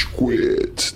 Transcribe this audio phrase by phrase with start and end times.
[0.00, 0.94] Rage Quit.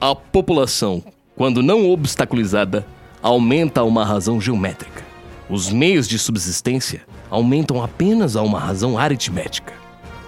[0.00, 1.02] A população,
[1.36, 2.86] quando não obstaculizada,
[3.22, 5.02] aumenta a uma razão geométrica.
[5.48, 9.72] Os meios de subsistência aumentam apenas a uma razão aritmética.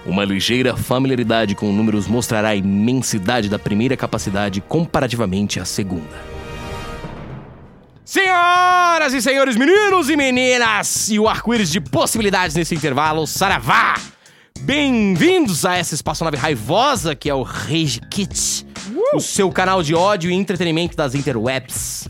[0.05, 6.37] Uma ligeira familiaridade com números mostrará a imensidade da primeira capacidade comparativamente à segunda.
[8.05, 13.95] Senhoras e senhores, meninos e meninas, e o arco-íris de possibilidades nesse intervalo, saravá!
[14.61, 18.65] Bem-vindos a essa espaçonave raivosa que é o Rage Kit,
[19.13, 22.07] o seu canal de ódio e entretenimento das interwebs.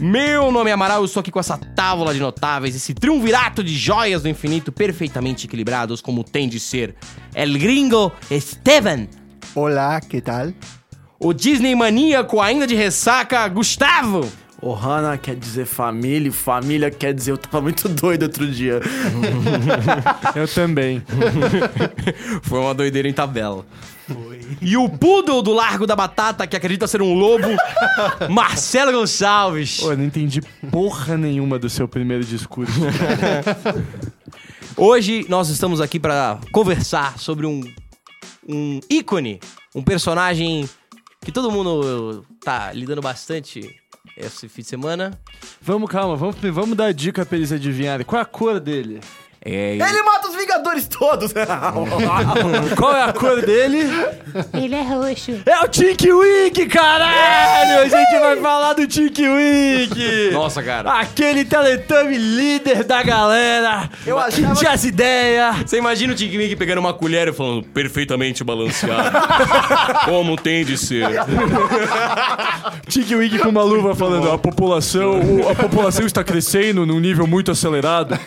[0.00, 3.76] Meu nome é Amaral, eu estou aqui com essa tábua de notáveis, esse triunvirato de
[3.76, 6.94] joias do infinito perfeitamente equilibrados, como tem de ser
[7.34, 9.08] El Gringo Esteban,
[9.54, 10.52] Olá, que tal?
[11.18, 14.28] o Disney maníaco ainda de ressaca, Gustavo,
[14.60, 18.80] Ohana quer dizer família, e família quer dizer eu tava muito doido outro dia.
[20.34, 21.02] Eu também.
[22.42, 23.64] Foi uma doideira em tabela.
[24.60, 27.46] E o poodle do Largo da Batata, que acredita ser um lobo,
[28.30, 29.80] Marcelo Gonçalves.
[29.80, 32.72] Pô, eu não entendi porra nenhuma do seu primeiro discurso.
[34.76, 37.60] Hoje nós estamos aqui para conversar sobre um,
[38.48, 39.38] um ícone,
[39.74, 40.68] um personagem
[41.24, 43.68] que todo mundo tá lidando bastante
[44.18, 45.18] esse fim de semana.
[45.60, 48.04] vamos, calma, vamos, vamos dar dica pra eles adivinharem.
[48.04, 49.00] Qual é a cor dele?
[49.44, 51.32] É, Ele mata os Vingadores todos!
[52.76, 53.78] Qual é a cor dele?
[54.52, 55.40] Ele é roxo.
[55.46, 57.80] É o Tink Wink, caralho!
[57.80, 60.30] A gente vai falar do Tink Wink!
[60.32, 60.90] Nossa, cara.
[61.00, 63.88] Aquele Teletubby líder da galera!
[64.04, 65.56] Eu que achava tinha as ideias!
[65.66, 69.10] Você imagina o Tink Wink pegando uma colher e falando perfeitamente balanceado.
[70.04, 71.06] Como tem de ser.
[72.88, 75.20] Tink Wink com uma luva falando: a população,
[75.50, 78.18] a população está crescendo num nível muito acelerado.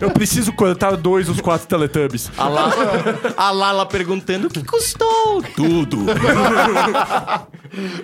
[0.00, 2.30] Eu preciso cortar dois dos quatro Teletubbies.
[2.36, 2.74] A Lala,
[3.36, 5.42] a Lala perguntando o que custou.
[5.54, 5.98] Tudo.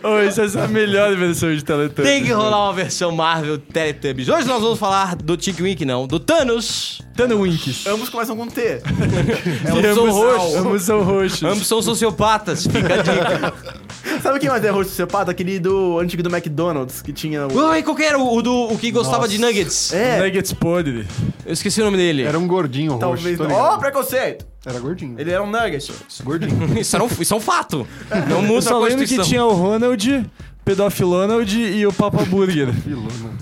[0.02, 2.04] Oh, essa é a melhor versão de Teletubbies.
[2.04, 4.28] Tem que rolar uma versão Marvel Teletubbies.
[4.28, 7.00] Hoje nós vamos falar do Tink Wink, não, do Thanos.
[7.16, 7.86] Tano Winks.
[7.86, 8.82] Ambos começam com T.
[9.70, 10.56] Ambos são roxos.
[10.56, 11.42] Ambos são roxos.
[11.42, 13.54] Ambos são sociopatas, fica a dica.
[14.20, 15.30] Sabe quem mais é roxo sociopata?
[15.30, 17.70] Aquele do antigo do McDonald's, que tinha o...
[17.70, 19.92] Ui, qual que era o, do, o que gostava de nuggets?
[19.92, 21.06] É, Nuggets podre.
[21.46, 22.22] Eu esqueci o nome dele.
[22.22, 23.38] Era um gordinho talvez...
[23.38, 23.78] roxo, Ó, ligado.
[23.80, 24.52] preconceito!
[24.64, 25.18] Era gordinho.
[25.18, 25.92] Ele era um nugget.
[26.22, 26.52] Gordinho.
[26.78, 27.86] Isso, era um, isso é um fato.
[28.28, 30.30] Não Eu muda a só lembro que tinha o Ronald,
[30.64, 32.68] Pedofilonald e o Papa Burger.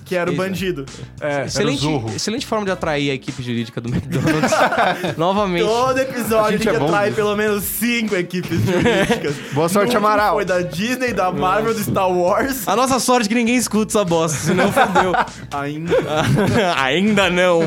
[0.07, 0.87] Que era o bandido.
[1.21, 1.45] É.
[1.45, 2.11] Excelente, Zorro.
[2.15, 4.51] excelente forma de atrair a equipe jurídica do McDonald's.
[5.19, 5.67] Novamente.
[5.67, 7.17] Todo episódio gente tem é que bom atrair nisso.
[7.17, 9.35] pelo menos cinco equipes jurídicas.
[9.53, 10.37] Boa sorte, Amaral.
[10.37, 12.67] Foi da Disney, da Marvel, do Star Wars.
[12.67, 15.13] A nossa sorte é que ninguém escuta essa bosta, senão fodeu.
[15.53, 15.95] Ainda.
[16.77, 17.61] Ainda não,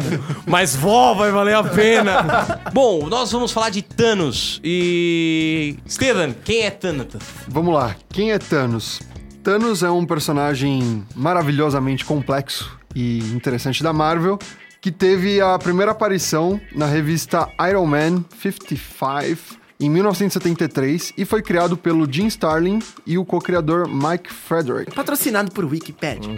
[0.47, 2.61] mas vó, vai valer a pena.
[2.73, 5.75] Bom, nós vamos falar de Thanos e...
[5.87, 7.07] Steven, quem é Thanos?
[7.47, 7.95] Vamos lá.
[8.09, 8.99] Quem é Thanos?
[9.43, 14.39] Thanos é um personagem maravilhosamente complexo e interessante da Marvel,
[14.79, 21.75] que teve a primeira aparição na revista Iron Man 55 em 1973 e foi criado
[21.75, 24.95] pelo Jim Starlin e o co-criador Mike Frederick.
[24.95, 26.31] Patrocinado por Wikipedia.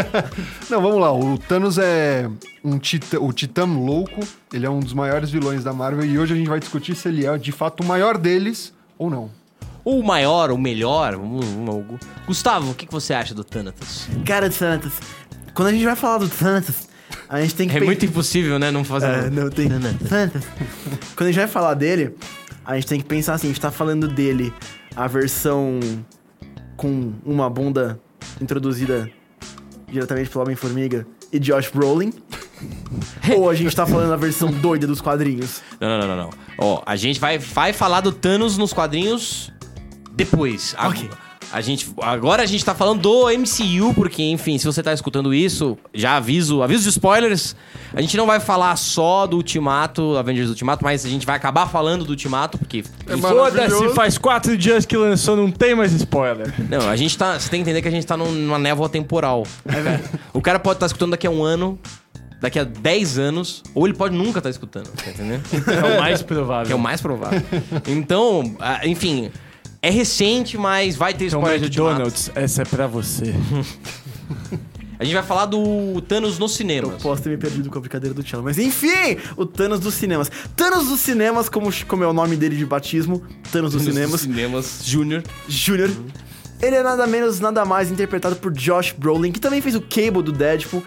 [0.68, 1.10] Não, vamos lá.
[1.14, 2.28] O Thanos é
[2.62, 4.20] um titã, o Titã louco.
[4.52, 7.08] Ele é um dos maiores vilões da Marvel e hoje a gente vai discutir se
[7.08, 9.30] ele é de fato o maior deles ou não.
[9.84, 11.14] O maior, o melhor?
[12.26, 14.08] Gustavo, o que que você acha do Thanatos?
[14.24, 14.92] Cara, Thanatos.
[15.54, 16.88] Quando a gente vai falar do Thanatos,
[17.28, 19.06] a gente tem que É pen- muito impossível, né, não fazer...
[19.06, 19.68] É, não tem.
[19.68, 20.42] Thanatos.
[21.14, 22.14] Quando a gente vai falar dele,
[22.64, 24.52] a gente tem que pensar assim: a gente tá falando dele
[24.96, 25.78] a versão
[26.76, 28.00] com uma bunda
[28.40, 29.10] introduzida
[29.86, 32.12] diretamente pelo Homem-Formiga e Josh Brolin.
[33.36, 35.60] Ou a gente tá falando a versão doida dos quadrinhos?
[35.78, 36.30] Não, não, não, não, não.
[36.56, 39.52] Ó, a gente vai, vai falar do Thanos nos quadrinhos
[40.14, 40.74] depois.
[40.78, 41.10] A- Ok.
[41.52, 45.32] A gente, agora a gente tá falando do MCU, porque, enfim, se você tá escutando
[45.32, 47.54] isso, já aviso, aviso de spoilers.
[47.92, 51.68] A gente não vai falar só do Ultimato, Avengers Ultimato, mas a gente vai acabar
[51.68, 52.82] falando do Ultimato, porque.
[53.20, 56.52] Foda-se, faz quatro dias que lançou, não tem mais spoiler.
[56.68, 57.38] Não, a gente tá.
[57.38, 59.46] Você tem que entender que a gente tá num- numa névoa temporal.
[60.32, 61.78] o cara pode estar escutando daqui a um ano,
[62.40, 65.42] daqui a 10 anos, ou ele pode nunca estar escutando, tá entendendo?
[65.70, 66.66] É o mais provável.
[66.66, 67.40] Que é o mais provável.
[67.86, 69.30] Então, enfim,
[69.84, 71.78] é recente, mas vai ter Então, spoiler de.
[71.78, 73.34] McDonald's, essa é pra você.
[74.98, 77.02] A gente vai falar do Thanos nos cinemas.
[77.02, 78.42] Posso ter me perdido com a brincadeira do Tchelo.
[78.42, 80.30] Mas enfim, o Thanos dos cinemas.
[80.56, 83.22] Thanos dos cinemas, como, como é o nome dele de batismo,
[83.52, 84.20] Thanos dos cinemas.
[84.20, 85.22] cinemas Júnior.
[85.48, 85.90] Júnior.
[86.62, 90.22] Ele é nada menos, nada mais interpretado por Josh Brolin, que também fez o Cable
[90.22, 90.82] do Deadpool.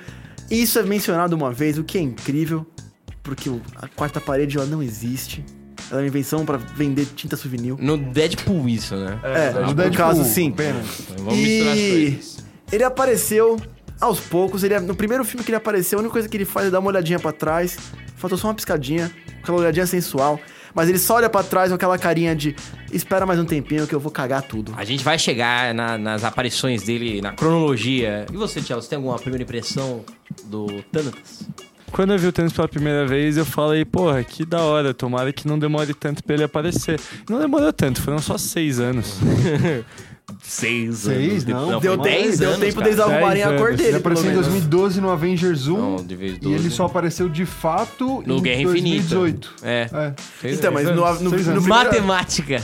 [0.49, 2.65] E isso é mencionado uma vez, o que é incrível,
[3.21, 5.45] porque a quarta parede ela não existe.
[5.89, 7.75] Ela é uma invenção pra vender tinta souvenir.
[7.79, 9.19] No Deadpool isso, né?
[9.23, 10.49] É, no no Deadpool, caso, sim.
[10.49, 10.85] Apenas.
[10.99, 12.37] Então Vamos misturar as E coisas.
[12.71, 13.57] ele apareceu
[14.01, 14.63] aos poucos.
[14.63, 16.79] Ele, no primeiro filme que ele apareceu, a única coisa que ele faz é dar
[16.79, 17.77] uma olhadinha pra trás.
[18.17, 19.11] Faltou só uma piscadinha,
[19.41, 20.39] aquela olhadinha sensual.
[20.75, 22.55] Mas ele só olha pra trás com aquela carinha de
[22.91, 24.73] espera mais um tempinho que eu vou cagar tudo.
[24.77, 28.25] A gente vai chegar na- nas aparições dele, na cronologia.
[28.31, 30.03] E você, Tchelo, você tem alguma primeira impressão
[30.45, 31.47] do Thanatos?
[31.97, 35.33] Quando eu vi o Thanos pela primeira vez, eu falei, porra, que da hora, tomara
[35.33, 36.99] que não demore tanto pra ele aparecer.
[37.27, 39.17] Não demorou tanto, foram só seis anos.
[40.41, 41.79] Seis, Seis, de- não.
[41.79, 42.85] Deu, foi tempo, dez deu anos, tempo cara.
[42.85, 43.77] deles arrumarem a cor anos.
[43.77, 43.89] dele.
[43.89, 44.57] Ele apareceu em pelo menos.
[44.57, 45.77] 2012 no Avengers 1.
[45.77, 46.55] Não, de vez E 12.
[46.55, 49.15] ele só apareceu de fato No em Guerra Infinita.
[49.15, 49.53] 2018.
[49.63, 49.87] É.
[49.91, 50.13] É.
[50.41, 50.99] Seis Então, mas anos.
[50.99, 51.63] no, no, no, Seis anos.
[51.63, 52.61] primeiro, Matemática.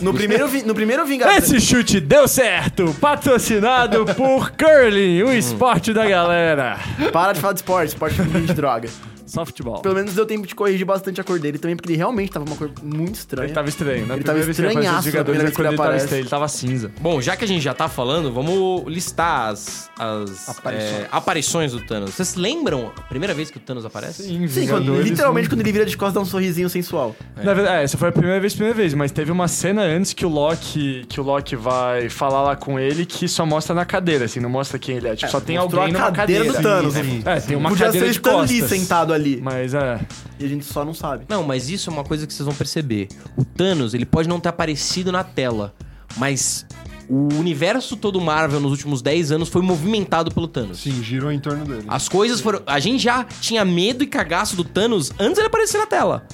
[0.00, 1.34] no, primeiro, vi- no primeiro Vingador...
[1.36, 6.78] Esse chute deu certo, patrocinado por Curling, o esporte da galera.
[7.12, 8.88] Para de falar de esporte, esporte de droga.
[9.26, 9.80] Softball.
[9.82, 12.44] Pelo menos deu tempo de corrigir bastante a cor dele também, porque ele realmente tava
[12.46, 13.46] uma cor muito estranha.
[13.46, 14.06] Ele tava estranho.
[14.06, 16.14] Na Ele tava estranhaço na Vingadores, primeira é vez que quando ele ele aparece.
[16.14, 16.90] ele tava cinza.
[17.00, 20.92] Bom, já que a gente já tá falando, vamos listar as, as Aparições.
[21.02, 22.14] é, aparições do Thanos.
[22.14, 24.22] Vocês lembram a primeira vez que o Thanos aparece?
[24.22, 27.14] Sim, Sim, quando- literalmente quando ele vira de costas dá um sorrisinho sensual.
[27.36, 30.12] Na verdade, é, essa foi a primeira vez, primeira vez, mas teve uma cena antes
[30.12, 33.84] que o Loki, que o Loki vai falar lá com ele que só mostra na
[33.84, 35.16] cadeira, assim, não mostra quem ele é.
[35.16, 36.52] Tipo, só tem alguém a numa cadeira cadeira.
[36.52, 36.94] do Thanos.
[36.94, 37.22] Sim.
[37.24, 38.68] É, tem uma Podia cadeira ser de costas.
[38.68, 39.40] sentado ali.
[39.42, 40.00] Mas é.
[40.38, 41.24] E a gente só não sabe.
[41.28, 43.08] Não, mas isso é uma coisa que vocês vão perceber.
[43.36, 45.74] O Thanos, ele pode não ter aparecido na tela,
[46.16, 46.64] mas
[47.08, 50.78] o universo todo Marvel nos últimos 10 anos foi movimentado pelo Thanos.
[50.80, 51.84] Sim, girou em torno dele.
[51.88, 52.62] As coisas foram.
[52.66, 56.26] A gente já tinha medo e cagaço do Thanos antes ele aparecer na tela.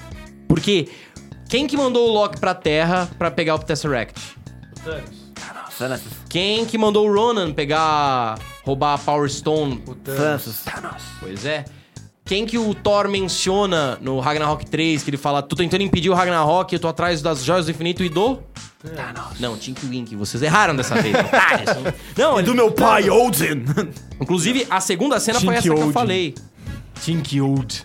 [0.49, 0.89] Porque
[1.49, 4.21] quem que mandou o Loki pra Terra pra pegar o Tesseract?
[6.29, 8.39] Quem que mandou o Ronan pegar.
[8.65, 9.83] roubar a Power Stone?
[10.05, 10.65] Thanos.
[11.21, 11.65] Pois é.
[12.25, 16.15] Quem que o Thor menciona no Ragnarok 3, que ele fala, tô tentando impedir o
[16.15, 18.39] Ragnarok, eu tô atrás das joias do infinito e do...
[19.41, 21.15] Não, Tink Wink, vocês erraram dessa vez.
[21.19, 21.95] otários.
[22.17, 22.47] Não, ele...
[22.47, 23.65] Do meu pai, Odin!
[24.21, 26.35] Inclusive, a segunda cena foi Tink essa que eu falei.
[27.01, 27.85] Tink Old.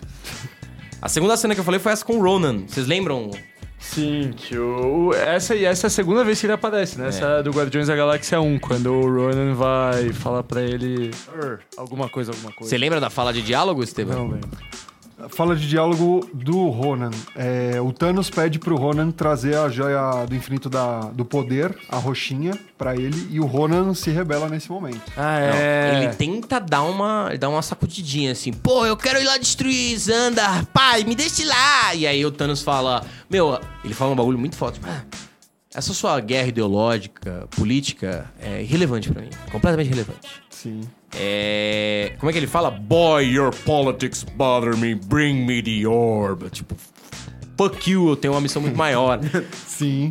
[1.02, 2.64] A segunda cena que eu falei foi essa com o Ronan.
[2.66, 3.30] Vocês lembram?
[3.78, 5.12] Sim, que o.
[5.14, 7.08] Essa, e essa é a segunda vez que ele aparece, né?
[7.08, 11.10] Essa é do Guardiões da Galáxia 1, quando o Ronan vai falar pra ele.
[11.42, 12.68] "Er, alguma coisa, alguma coisa.
[12.68, 14.14] Você lembra da fala de diálogo, Esteban?
[14.14, 14.67] Não lembro.
[15.30, 17.10] Fala de diálogo do Ronan.
[17.34, 21.96] É, o Thanos pede pro Ronan trazer a joia do infinito da, do poder, a
[21.96, 25.02] roxinha, pra ele, e o Ronan se rebela nesse momento.
[25.16, 25.94] Ah, é.
[25.96, 30.64] Ele tenta dar uma, dá uma sacudidinha assim, pô, eu quero ir lá destruir Xandar,
[30.66, 31.94] pai, me deixe lá.
[31.96, 35.02] E aí o Thanos fala, meu, ele fala um bagulho muito forte, tipo, ah,
[35.74, 40.28] essa sua guerra ideológica, política, é irrelevante pra mim, completamente irrelevante.
[40.48, 40.80] Sim.
[41.16, 42.12] É.
[42.18, 42.70] Como é que ele fala?
[42.70, 46.48] Boy, your politics bother me, bring me the orb.
[46.50, 46.74] Tipo,
[47.56, 49.18] fuck you, eu tenho uma missão muito maior.
[49.66, 50.10] Sim.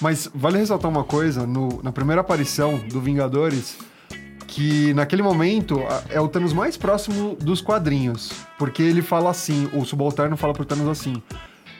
[0.00, 3.78] Mas vale ressaltar uma coisa, no- na primeira aparição do Vingadores,
[4.46, 8.30] que naquele momento é o Thanos mais próximo dos quadrinhos.
[8.58, 11.22] Porque ele fala assim, o subalterno fala pro Thanos assim: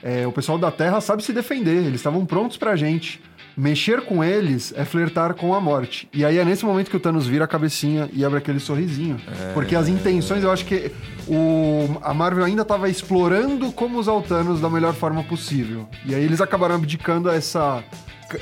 [0.03, 3.21] é, o pessoal da Terra sabe se defender, eles estavam prontos pra gente.
[3.57, 6.09] Mexer com eles é flertar com a morte.
[6.13, 9.19] E aí é nesse momento que o Thanos vira a cabecinha e abre aquele sorrisinho.
[9.55, 10.93] Porque as intenções, eu acho que
[11.27, 15.89] o, a Marvel ainda estava explorando como usar o Thanos da melhor forma possível.
[16.05, 17.83] E aí eles acabaram abdicando essa,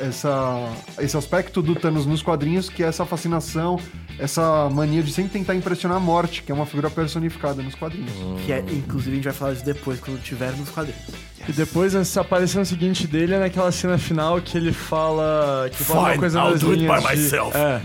[0.00, 3.78] essa, esse aspecto do Thanos nos quadrinhos, que é essa fascinação,
[4.18, 8.12] essa mania de sempre tentar impressionar a morte, que é uma figura personificada nos quadrinhos.
[8.44, 11.00] Que é, inclusive, a gente vai falar disso depois, quando tiver nos quadrinhos.
[11.48, 15.68] E depois essa aparição seguinte dele é naquela cena final que ele fala.
[15.70, 17.56] Que fala uma Fine, coisa I'll nas do it linhas by de- myself.
[17.56, 17.82] É.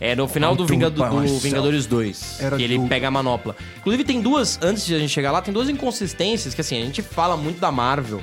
[0.00, 1.38] É, no final do, Vingado- do.
[1.38, 3.54] Vingadores 2, Era que ele do- pega a manopla.
[3.78, 6.84] Inclusive, tem duas, antes de a gente chegar lá, tem duas inconsistências que, assim, a
[6.84, 8.20] gente fala muito da Marvel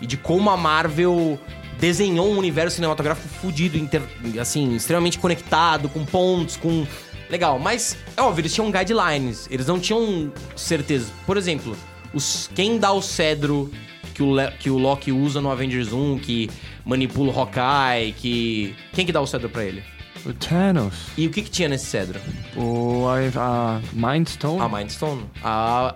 [0.00, 1.38] e de como a Marvel
[1.78, 4.02] desenhou um universo cinematográfico fudido, inter-
[4.40, 6.86] assim, extremamente conectado, com pontos, com...
[7.30, 11.10] Legal, mas, é óbvio, eles tinham guidelines, eles não tinham certeza.
[11.26, 11.74] Por exemplo,
[12.12, 13.70] os, quem dá o cedro
[14.14, 16.50] que o, Le- que o Loki usa no Avengers 1, que
[16.84, 18.76] manipula o Hawkeye, que...
[18.92, 19.82] Quem que dá o cedro pra ele?
[20.24, 20.94] O Thanos.
[21.18, 22.20] E o que que tinha nesse cedro?
[22.56, 24.60] O, a, a Mind Stone.
[24.60, 25.24] A Mind Stone.
[25.42, 25.94] A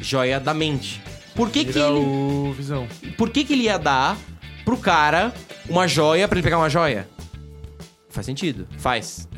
[0.00, 1.00] joia da mente.
[1.34, 2.86] Por que que, Vira ele, o Visão.
[3.16, 4.18] por que que ele ia dar
[4.70, 5.32] pro cara
[5.68, 7.08] uma joia pra ele pegar uma joia?
[8.08, 8.68] Faz sentido.
[8.78, 9.28] Faz.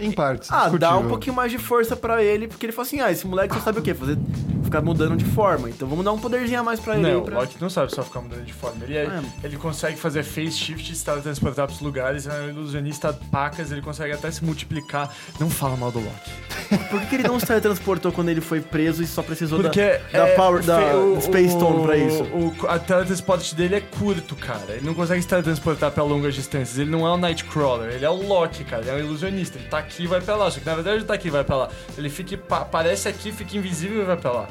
[0.00, 0.50] Em partes.
[0.50, 1.08] Ah, dá um discutível.
[1.08, 3.78] pouquinho mais de força pra ele, porque ele fala assim: ah, esse moleque só sabe
[3.78, 3.94] o quê?
[3.94, 4.16] Fazer
[4.64, 5.68] ficar mudando de forma.
[5.68, 7.02] Então vamos dar um poderzinho a mais pra ele.
[7.02, 7.40] Não, aí o pra...
[7.40, 8.84] Loki não sabe só ficar mudando de forma.
[8.84, 9.22] Ele, é- É.
[9.42, 14.12] ele consegue fazer face shift, se teletransportar pros lugares, é um ilusionista pacas, ele consegue
[14.12, 15.12] até se multiplicar.
[15.40, 16.30] Não fala mal do Loki.
[16.88, 19.80] Por que, que ele não se teletransportou quando ele foi preso e só precisou Porque
[20.12, 22.22] da, da é, Power, da o- Space Stone pra isso?
[22.22, 24.60] O, a teletransporte dele é curto, cara.
[24.68, 26.78] Ele não consegue se teletransportar pra longas distâncias.
[26.78, 28.82] Ele não é o Nightcrawler, ele é o Loki, cara.
[28.82, 29.58] Ele é um ilusionista.
[29.58, 30.50] Ele tá aqui e vai pra lá.
[30.50, 31.68] Só que na verdade ele tá aqui e vai pra lá.
[31.98, 34.48] Ele fica, pa- aparece aqui, fica invisível e vai pra lá.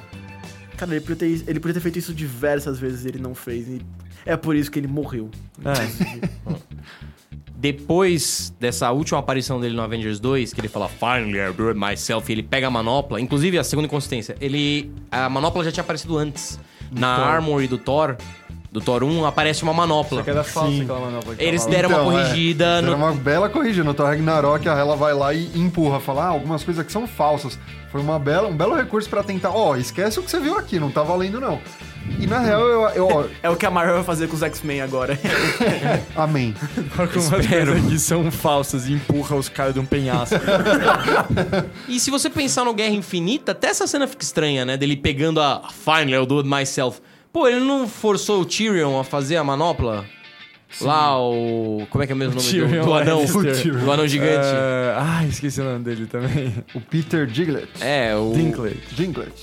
[0.77, 3.67] Cara, ele podia, ter, ele podia ter feito isso diversas vezes e ele não fez.
[3.67, 3.81] E
[4.25, 5.29] é por isso que ele morreu.
[5.65, 6.59] É.
[7.55, 11.77] Depois dessa última aparição dele no Avengers 2, que ele fala Finally I do it
[11.77, 14.89] myself, e ele pega a manopla, inclusive a segunda inconsistência, ele.
[15.11, 16.57] A manopla já tinha aparecido antes.
[16.91, 17.25] Na Thor.
[17.27, 18.15] Armory do Thor,
[18.71, 20.19] do Thor 1, aparece uma manopla.
[20.19, 21.35] Só que era falso aquela manobra.
[21.35, 21.81] que Eles tava lá.
[21.81, 22.23] deram uma Então, é.
[22.23, 22.95] corrigida Era no.
[22.95, 23.83] uma bela corrigida.
[23.83, 25.99] No Thor Ragnarok, a Hela vai lá e empurra.
[25.99, 27.57] Fala, ah, algumas coisas aqui são falsas.
[27.91, 29.49] Foi uma bela, um belo recurso pra tentar...
[29.49, 31.59] Ó, esquece o que você viu aqui, não tá valendo não.
[32.19, 32.89] E na real, eu...
[32.89, 35.17] eu ó, É o que a Marvel vai fazer com os X-Men agora.
[36.15, 36.53] amém.
[36.95, 37.71] Algumas Espero.
[37.71, 40.35] coisas aqui são falsas e empurra os caras de um penhasco.
[41.87, 44.77] E se você pensar no Guerra Infinita, até essa cena fica estranha, né?
[44.77, 47.01] Dele pegando a Finally I'll do it myself.
[47.31, 50.05] Pô, ele não forçou o Tyrion a fazer a manopla?
[50.81, 51.85] Lá o.
[51.89, 53.25] Como é que é o mesmo nome do, Tyrion do anão?
[53.25, 53.73] Lannister.
[53.83, 54.47] Do anão gigante.
[54.47, 56.53] É, Ai, esqueci o nome dele também.
[56.75, 57.69] O Peter Diglett.
[57.81, 58.31] É, o.
[58.33, 58.79] Dinklage.
[58.91, 59.33] Dinklage.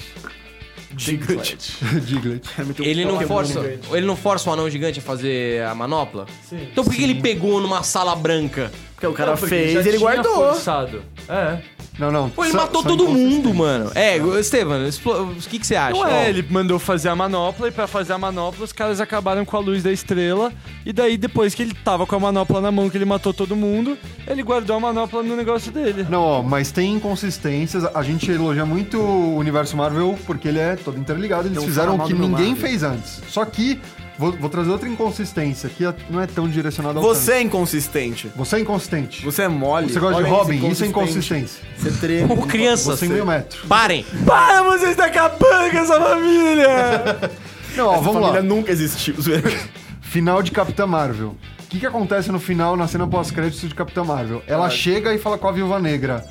[0.93, 1.57] Dinklage.
[2.05, 2.49] Diglett.
[2.81, 3.61] Ele não, força,
[3.93, 6.27] ele não força o anão gigante a fazer a manopla?
[6.49, 6.69] Sim.
[6.71, 8.73] Então por que que ele pegou numa sala branca?
[8.97, 10.35] Porque o cara Não, porque fez e ele guardou.
[10.35, 11.03] Forçado.
[11.29, 11.59] É.
[11.99, 12.31] Não, não.
[12.31, 13.91] Pô, ele só- matou só todo mundo, mano.
[13.95, 15.93] É, Estevam, o que, que você acha?
[15.93, 18.99] Não Ó, é, ele mandou fazer a manopla e pra fazer a manopla os caras
[19.01, 20.51] acabaram com a luz da estrela.
[20.85, 23.55] E daí, depois que ele tava com a manopla na mão, que ele matou todo
[23.55, 26.07] mundo, ele guardou a manopla no negócio dele.
[26.09, 27.85] Não, ó, mas tem inconsistências.
[27.95, 31.49] A gente elogia muito o universo Marvel porque ele é todo interligado.
[31.49, 32.57] Eles fizeram o que ninguém Marvel.
[32.57, 33.21] fez antes.
[33.29, 33.79] Só que,
[34.19, 37.39] vou, vou trazer outra inconsistência que não é tão direcionada ao Você Thanos.
[37.39, 38.31] é inconsistente.
[38.37, 39.25] Você é inconsistente.
[39.25, 39.93] Você é mole.
[39.93, 40.69] Você gosta de Olha Robin?
[40.69, 41.63] Isso é inconsistência.
[41.77, 42.33] Você treme.
[42.33, 43.67] Ô, crianças, Você é meio metro.
[43.69, 44.05] parem.
[44.27, 47.31] Para, você está acabando com essa família!
[47.77, 48.43] Não, ó, Essa vamos família lá.
[48.43, 49.15] nunca existiu.
[50.01, 51.37] Final de Capitã Marvel.
[51.65, 54.41] O que, que acontece no final, na cena pós-crédito de Capitã Marvel?
[54.47, 56.25] Ela chega e fala com a Viúva Negra: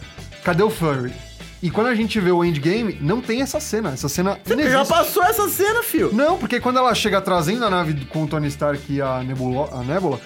[0.44, 1.12] Cadê o Furry?
[1.66, 3.94] E quando a gente vê o Endgame, não tem essa cena.
[3.94, 4.88] Essa cena Já inexiste.
[4.88, 6.14] passou essa cena, fio.
[6.14, 9.70] Não, porque quando ela chega trazendo a nave com o Tony Stark e a Nebula,
[9.74, 10.22] a Nebula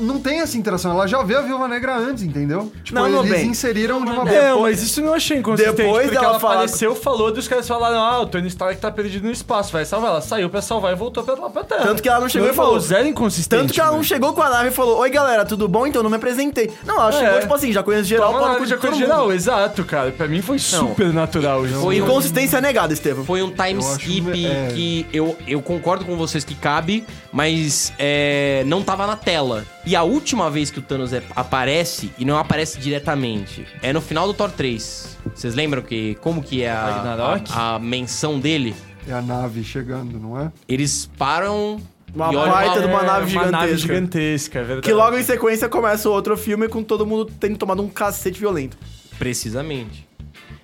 [0.00, 0.90] não tem essa interação.
[0.92, 2.72] Ela já vê a Viúva Negra antes, entendeu?
[2.82, 3.46] Tipo, Não, eles bem.
[3.48, 5.76] inseriram de uma Não, mas isso eu não achei inconsistente.
[5.76, 8.90] Depois porque dela ela falar apareceu, falou, dos caras falaram, ah, o Tony Stark tá
[8.90, 10.10] perdido no espaço, vai salvar.
[10.10, 11.82] Ela saiu pra salvar e voltou pra lá pra terra.
[11.82, 12.80] Tanto que ela não chegou Não e falou.
[12.80, 13.60] Zero inconsistente.
[13.60, 14.08] Tanto que ela não velho.
[14.08, 15.86] chegou com a nave e falou: Oi galera, tudo bom?
[15.86, 16.70] Então eu não me apresentei.
[16.84, 17.40] Não, ela chegou, É.
[17.40, 18.96] tipo assim, já conheço geral, Toma pau no lá, cu de já mundo.
[18.98, 20.10] geral, exato, cara.
[20.10, 21.80] Pra mim foi super natural isso.
[21.80, 23.24] Foi um- Inconsistência negada, Estevam.
[23.24, 24.68] Foi um time Eu acho, skip é.
[24.74, 29.64] que eu, eu concordo com vocês que cabe, mas é, não tava na tela.
[29.90, 34.00] E a última vez que o Thanos é- aparece, e não aparece diretamente, é no
[34.00, 35.18] final do Thor 3.
[35.34, 38.72] Vocês lembram que como que é a, a, a menção dele?
[39.08, 40.52] É a nave chegando, não é?
[40.68, 41.80] Eles param
[42.14, 43.50] Uma e baita de uma nave Uma gigantesca.
[43.50, 44.86] nave gigantesca, é verdade.
[44.86, 48.38] Que logo em sequência começa o outro filme com todo mundo tendo tomado um cacete
[48.38, 48.78] violento.
[49.18, 50.08] Precisamente.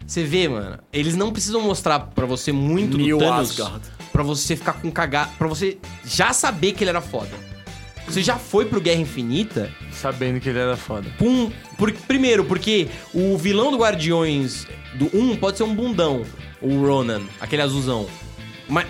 [0.07, 3.81] Você vê, mano, eles não precisam mostrar pra você muito New do Thanos Asgard.
[4.13, 7.31] pra você ficar com cagado, pra você já saber que ele era foda.
[8.07, 11.09] Você já foi pro Guerra Infinita Sabendo que ele era foda.
[11.19, 16.23] Pum, por- primeiro, porque o vilão do Guardiões do 1 pode ser um bundão,
[16.61, 18.07] o Ronan, aquele azulzão.
[18.69, 18.87] Mas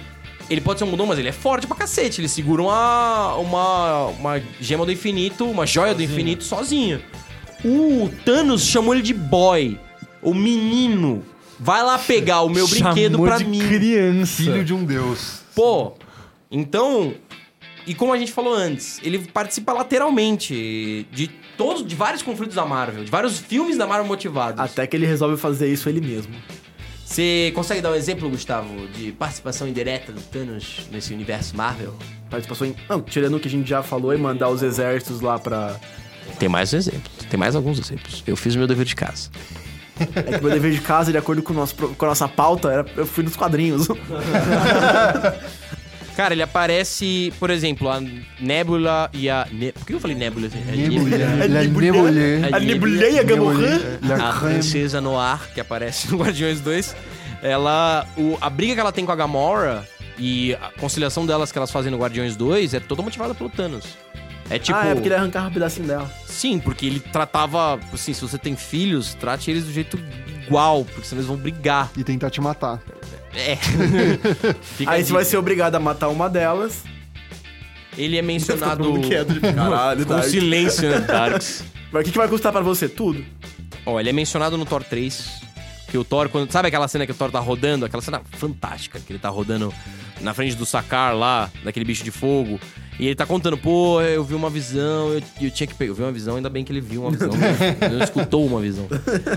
[0.50, 2.20] ele pode ser um bundão, mas ele é forte pra cacete.
[2.20, 7.00] Ele segura uma, uma, uma gema do infinito, uma joia do infinito sozinho.
[7.64, 9.78] O Thanos chamou ele de boy,
[10.22, 11.24] o menino.
[11.58, 13.60] Vai lá pegar o meu brinquedo Chamou pra de mim.
[13.66, 14.42] criança.
[14.42, 15.40] Filho de um deus.
[15.54, 15.94] Pô,
[16.50, 17.14] então.
[17.86, 22.66] E como a gente falou antes, ele participa lateralmente de todos, de vários conflitos da
[22.66, 24.60] Marvel, de vários filmes da Marvel motivados.
[24.60, 26.34] Até que ele resolve fazer isso ele mesmo.
[27.04, 31.94] Você consegue dar um exemplo, Gustavo, de participação indireta do Thanos nesse universo Marvel?
[32.28, 32.74] Participação em.
[32.88, 35.76] Não, tirando o que a gente já falou e mandar os exércitos lá pra.
[36.40, 38.24] Tem mais exemplos, tem mais alguns exemplos.
[38.26, 39.30] Eu fiz o meu dever de casa.
[39.98, 42.70] É que meu dever de casa, de acordo com, o nosso, com a nossa pauta,
[42.70, 43.86] era, eu fui nos quadrinhos.
[46.16, 48.00] Cara, ele aparece, por exemplo, a
[48.40, 49.46] Nebula e a.
[49.52, 49.72] Ne...
[49.72, 50.46] Por que eu falei Nebula?
[50.46, 50.76] É.
[50.76, 51.18] Nebula.
[51.46, 51.92] La Nebulha.
[51.92, 52.56] Nebulha.
[52.56, 53.80] A Nebuleia Gamorran.
[54.02, 54.54] La a crème.
[54.54, 56.96] princesa Noir, que aparece no Guardiões 2,
[57.42, 58.06] ela.
[58.16, 59.86] O, a briga que ela tem com a Gamora
[60.18, 63.84] e a conciliação delas que elas fazem no Guardiões 2 é toda motivada pelo Thanos.
[64.48, 64.78] É tipo.
[64.78, 66.10] ah, é porque ele arrancava um pedacinho dela.
[66.24, 67.78] Sim, porque ele tratava.
[67.92, 69.98] Assim, se você tem filhos, trate eles do jeito
[70.46, 71.90] igual, porque senão eles vão brigar.
[71.96, 72.80] E tentar te matar.
[73.34, 73.56] É.
[74.62, 76.84] Fica Aí você vai ser obrigado a matar uma delas.
[77.96, 79.00] Ele é mencionado.
[79.00, 80.28] Quieto, Caralho, com Dark.
[80.28, 81.00] silêncio, né?
[81.00, 81.64] Darks.
[81.92, 82.88] Mas o que, que vai custar pra você?
[82.88, 83.24] Tudo.
[83.84, 85.40] Ó, ele é mencionado no Thor 3.
[85.88, 86.50] Que o Thor, quando.
[86.50, 87.86] Sabe aquela cena que o Thor tá rodando?
[87.86, 89.72] Aquela cena fantástica, que ele tá rodando
[90.20, 92.58] na frente do Sakar lá, daquele bicho de fogo.
[92.98, 95.90] E ele tá contando, pô, eu vi uma visão, eu, eu tinha que pegar.
[95.90, 97.28] Eu vi uma visão, ainda bem que ele viu uma visão.
[97.92, 98.86] não escutou uma visão.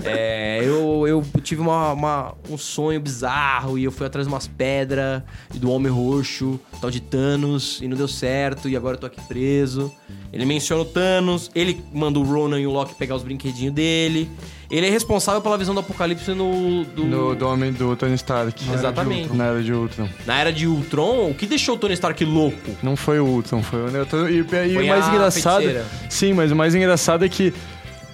[0.04, 4.46] É, eu, eu tive uma, uma- um sonho bizarro e eu fui atrás de umas
[4.46, 5.22] pedras
[5.54, 9.06] e do Homem Roxo, tal de Thanos, e não deu certo, e agora eu tô
[9.06, 9.92] aqui preso.
[10.32, 14.30] Ele menciona o Thanos, ele manda o Ronan e o Loki pegar os brinquedinhos dele.
[14.70, 16.84] Ele é responsável pela visão do Apocalipse no.
[16.84, 18.62] Do, No, do homem do Tony Stark.
[18.72, 19.34] Exatamente.
[19.34, 20.08] Na era de Ultron.
[20.24, 22.76] Na era de Ultron, o que deixou o Tony Stark louco?
[22.82, 24.28] Não foi o Ultron, foi o Neutron.
[24.28, 25.62] E, e o mais engraçado.
[25.62, 25.86] feiticeira.
[26.08, 27.52] Sim, mas o mais engraçado é que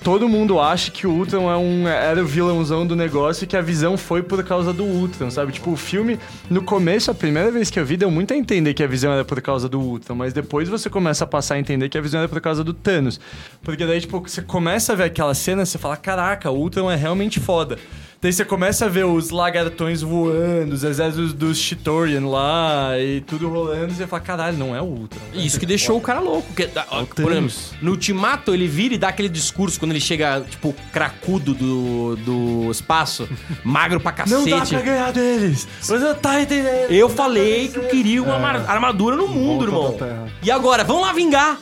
[0.06, 3.56] todo mundo acha que o Ultron é um, era o vilãozão do negócio e que
[3.56, 5.50] a visão foi por causa do Ultron, sabe?
[5.50, 6.16] Tipo, o filme,
[6.48, 9.12] no começo, a primeira vez que eu vi, deu muito a entender que a visão
[9.12, 12.00] era por causa do Ultron, mas depois você começa a passar a entender que a
[12.00, 13.18] visão era por causa do Thanos.
[13.64, 16.94] Porque daí, tipo, você começa a ver aquela cena, você fala, caraca, o Ultron é
[16.94, 17.76] realmente foda.
[18.20, 23.48] Daí você começa a ver os lagartões voando, os exércitos dos Chitorian lá e tudo
[23.48, 25.20] rolando, e você fala, caralho, não é o Ultron.
[25.34, 26.42] Isso que deixou o cara louco.
[26.48, 30.40] Porque, ó, por exemplo, no Ultimato, ele vira e dá aquele discurso quando ele chega,
[30.48, 33.28] tipo, cracudo do, do espaço,
[33.62, 34.50] magro pra Não cacete.
[34.50, 35.68] dá pra ganhar deles!
[35.80, 36.90] Você não tá entendendo!
[36.90, 40.26] Eu falei que eu queria uma mar- armadura no mundo, Volta irmão.
[40.42, 41.58] E agora, vão lá vingar.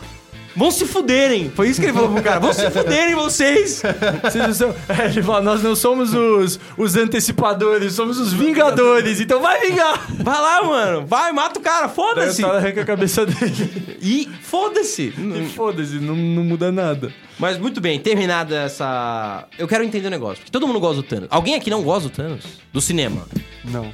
[0.56, 1.50] Vão se fuderem.
[1.50, 2.38] Foi isso que ele falou pro cara.
[2.38, 3.82] Vão se fuderem vocês.
[4.22, 4.74] Vocês não são...
[4.88, 10.06] É, ele fala, nós não somos os, os antecipadores, somos os vingadores, então vai vingar!
[10.22, 11.06] Vai lá, mano.
[11.06, 11.86] Vai, mata o cara.
[11.86, 12.44] Daí o Foda-se.
[12.44, 13.98] Arranca a cabeça dele.
[14.00, 15.12] E foda-se.
[15.16, 17.12] E foda-se, não, não muda nada.
[17.38, 19.46] Mas muito bem, terminada essa.
[19.58, 20.36] Eu quero entender o negócio.
[20.36, 21.28] Porque todo mundo gosta do Thanos.
[21.30, 22.44] Alguém aqui não gosta do Thanos?
[22.72, 23.26] Do cinema.
[23.64, 23.92] Não.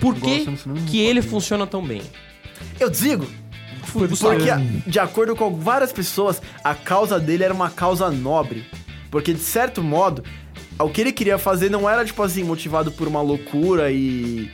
[0.00, 0.46] Por que,
[0.86, 2.02] que ele funciona tão bem?
[2.78, 3.26] Eu digo,
[3.90, 4.50] porque,
[4.86, 8.66] de acordo com várias pessoas, a causa dele era uma causa nobre.
[9.10, 10.22] Porque, de certo modo,
[10.78, 14.50] o que ele queria fazer não era, tipo assim, motivado por uma loucura e,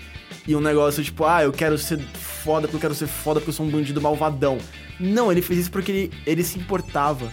[0.46, 3.50] e um negócio tipo, ah, eu quero ser foda porque eu quero ser foda porque
[3.50, 4.58] eu sou um bandido malvadão.
[4.98, 7.30] Não, ele fez isso porque ele, ele se importava.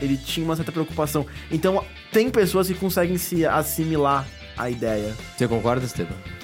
[0.00, 1.26] Ele tinha uma certa preocupação.
[1.50, 5.14] Então, tem pessoas que conseguem se assimilar à ideia.
[5.36, 6.37] Você concorda, Esteban?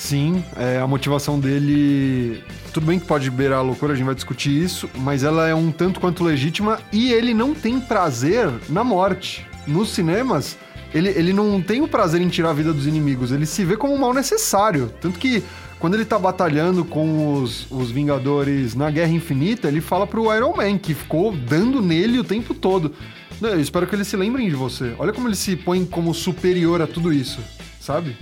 [0.00, 2.42] Sim, é, a motivação dele.
[2.72, 5.54] Tudo bem que pode beirar a loucura, a gente vai discutir isso, mas ela é
[5.54, 9.46] um tanto quanto legítima e ele não tem prazer na morte.
[9.66, 10.56] Nos cinemas,
[10.94, 13.76] ele, ele não tem o prazer em tirar a vida dos inimigos, ele se vê
[13.76, 14.90] como um mal necessário.
[15.02, 15.44] Tanto que
[15.78, 20.56] quando ele tá batalhando com os, os Vingadores na Guerra Infinita, ele fala pro Iron
[20.56, 22.94] Man, que ficou dando nele o tempo todo.
[23.40, 24.94] Eu espero que eles se lembrem de você.
[24.98, 27.38] Olha como ele se põe como superior a tudo isso,
[27.78, 28.16] sabe?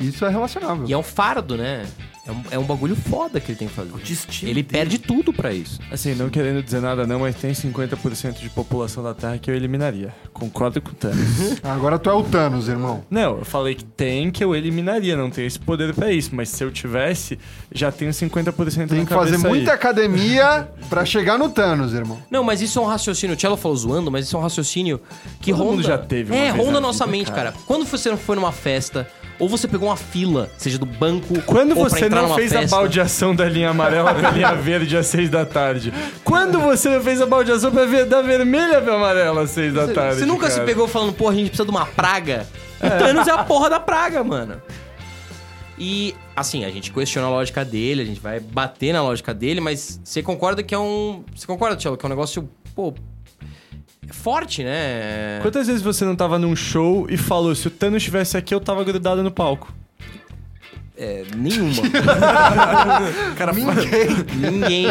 [0.00, 0.86] Isso é relacionável.
[0.88, 1.84] E é um fardo, né?
[2.26, 3.90] É um, é um bagulho foda que ele tem que fazer.
[4.04, 4.78] destino Ele dele.
[4.84, 5.80] perde tudo pra isso.
[5.90, 9.54] Assim, não querendo dizer nada não, mas tem 50% de população da Terra que eu
[9.54, 10.14] eliminaria.
[10.30, 11.56] Concordo com o Thanos.
[11.64, 13.02] Agora tu é o Thanos, irmão.
[13.10, 16.50] não, eu falei que tem que eu eliminaria, não tenho esse poder pra isso, mas
[16.50, 17.38] se eu tivesse,
[17.72, 19.74] já tenho 50% Tem que fazer muita aí.
[19.74, 22.22] academia pra chegar no Thanos, irmão.
[22.30, 23.36] Não, mas isso é um raciocínio.
[23.36, 25.00] O Cello falou zoando, mas isso é um raciocínio
[25.40, 25.72] que Todo ronda.
[25.76, 27.52] mundo já teve uma É, vez ronda nossa vida, mente, cara.
[27.52, 27.64] cara.
[27.66, 31.40] Quando você foi numa festa, ou você pegou uma fila, seja do banco.
[31.42, 35.06] Quando ou você não fez festa, a baldeação da linha amarela pra linha verde às
[35.06, 35.92] 6 da tarde?
[36.24, 39.88] Quando você não fez a baldeação pra ver da vermelha pra amarela às 6 da
[39.88, 40.20] tarde?
[40.20, 40.66] Você nunca se cara?
[40.66, 42.46] pegou falando, porra, a gente precisa de uma praga?
[42.80, 44.60] O Thanos é a porra da praga, mano.
[45.78, 49.60] E, assim, a gente questiona a lógica dele, a gente vai bater na lógica dele,
[49.60, 51.22] mas você concorda que é um.
[51.34, 52.92] Você concorda, Tchelo, que é um negócio, pô.
[54.10, 55.38] Forte, né?
[55.42, 58.60] Quantas vezes você não tava num show e falou, se o Thanos estivesse aqui, eu
[58.60, 59.72] tava grudado no palco?
[60.96, 61.82] É, nenhuma.
[63.36, 63.52] Cara,
[64.34, 64.88] Ninguém.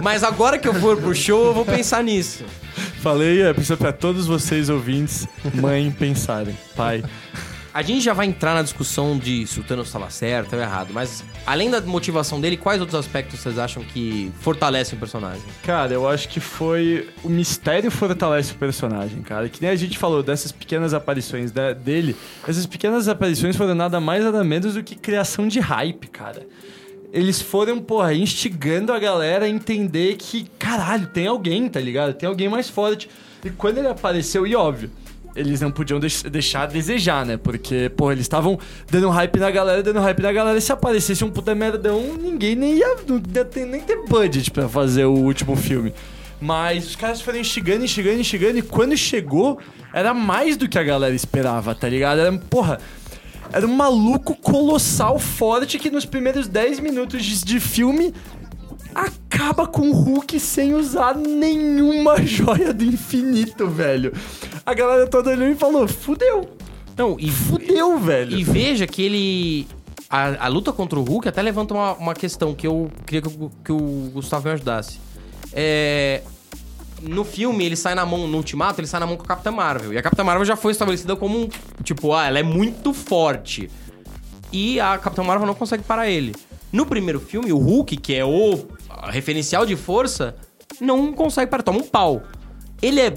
[0.00, 2.44] Mas agora que eu for pro show, eu vou pensar nisso.
[3.00, 6.56] Falei, é pra todos vocês ouvintes, mãe, pensarem.
[6.76, 7.02] Pai.
[7.72, 10.88] A gente já vai entrar na discussão de se o Thanos estava certo ou errado,
[10.92, 15.42] mas além da motivação dele, quais outros aspectos vocês acham que fortalecem o personagem?
[15.62, 17.08] Cara, eu acho que foi.
[17.22, 19.48] O mistério fortalece o personagem, cara.
[19.48, 22.16] Que nem a gente falou dessas pequenas aparições da- dele.
[22.46, 26.44] Essas pequenas aparições foram nada mais, nada menos do que criação de hype, cara.
[27.12, 32.14] Eles foram, porra, instigando a galera a entender que, caralho, tem alguém, tá ligado?
[32.14, 33.08] Tem alguém mais forte.
[33.44, 34.90] E quando ele apareceu, e óbvio,
[35.34, 37.36] eles não podiam deix- deixar a desejar, né?
[37.36, 38.58] Porque, porra, eles estavam
[38.90, 40.60] dando hype na galera, dando hype na galera.
[40.60, 45.12] Se aparecesse um puta merdão, ninguém nem ia, ia nem ter budget pra fazer o
[45.14, 45.92] último filme.
[46.40, 48.58] Mas os caras foram instigando, instigando, instigando.
[48.58, 49.58] E quando chegou,
[49.92, 52.20] era mais do que a galera esperava, tá ligado?
[52.20, 52.78] Era, porra.
[53.52, 58.14] Era um maluco colossal forte que nos primeiros 10 minutos de, de filme
[58.94, 64.12] acaba com o Hulk sem usar nenhuma joia do infinito, velho.
[64.64, 66.48] A galera toda olhou e falou: fudeu,
[66.96, 68.36] Não, e, fudeu, velho.
[68.38, 69.68] e veja que ele.
[70.08, 73.28] A, a luta contra o Hulk até levanta uma, uma questão que eu queria que,
[73.28, 74.98] o- que o Gustavo me ajudasse.
[75.52, 76.22] É.
[77.02, 79.50] No filme, ele sai na mão, no Ultimato, ele sai na mão com a Capitã
[79.50, 79.92] Marvel.
[79.94, 81.48] E a Capitã Marvel já foi estabelecida como um.
[81.82, 83.70] Tipo, ah, ela é muito forte.
[84.52, 86.34] E a Capitã Marvel não consegue parar ele.
[86.72, 88.66] No primeiro filme, o Hulk, que é o
[89.08, 90.36] referencial de força,
[90.80, 92.22] não consegue parar, toma um pau.
[92.80, 93.14] Ele é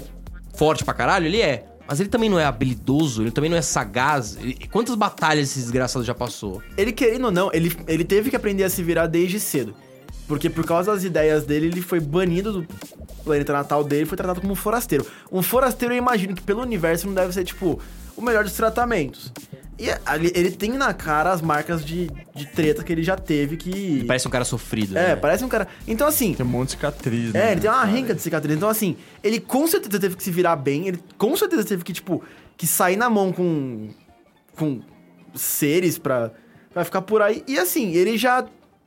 [0.54, 1.26] forte pra caralho?
[1.26, 1.66] Ele é.
[1.86, 4.36] Mas ele também não é habilidoso, ele também não é sagaz.
[4.36, 6.62] Ele- quantas batalhas esse desgraçado já passou?
[6.78, 9.74] Ele querendo ou não, ele, ele teve que aprender a se virar desde cedo.
[10.26, 12.66] Porque por causa das ideias dele, ele foi banido do
[13.22, 15.06] planeta natal dele e foi tratado como um forasteiro.
[15.30, 17.78] Um forasteiro, eu imagino que pelo universo não deve ser, tipo,
[18.16, 19.32] o melhor dos tratamentos.
[19.78, 23.56] E ali- ele tem na cara as marcas de, de treta que ele já teve
[23.56, 23.70] que...
[23.70, 24.96] Ele parece um cara sofrido.
[24.96, 25.16] É, né?
[25.16, 25.66] parece um cara...
[25.86, 27.48] Então, assim, Tem um monte de cicatriz, né?
[27.48, 28.56] é, ele tem uma rinca de cicatriz.
[28.56, 30.86] Então, assim, ele com certeza teve que se virar bem.
[30.86, 32.22] Ele com certeza teve que, tipo,
[32.56, 33.88] que sair na mão com.
[34.56, 34.80] com
[35.34, 36.30] seres pra,
[36.72, 37.42] pra ficar por aí.
[37.48, 38.46] E assim, ele já.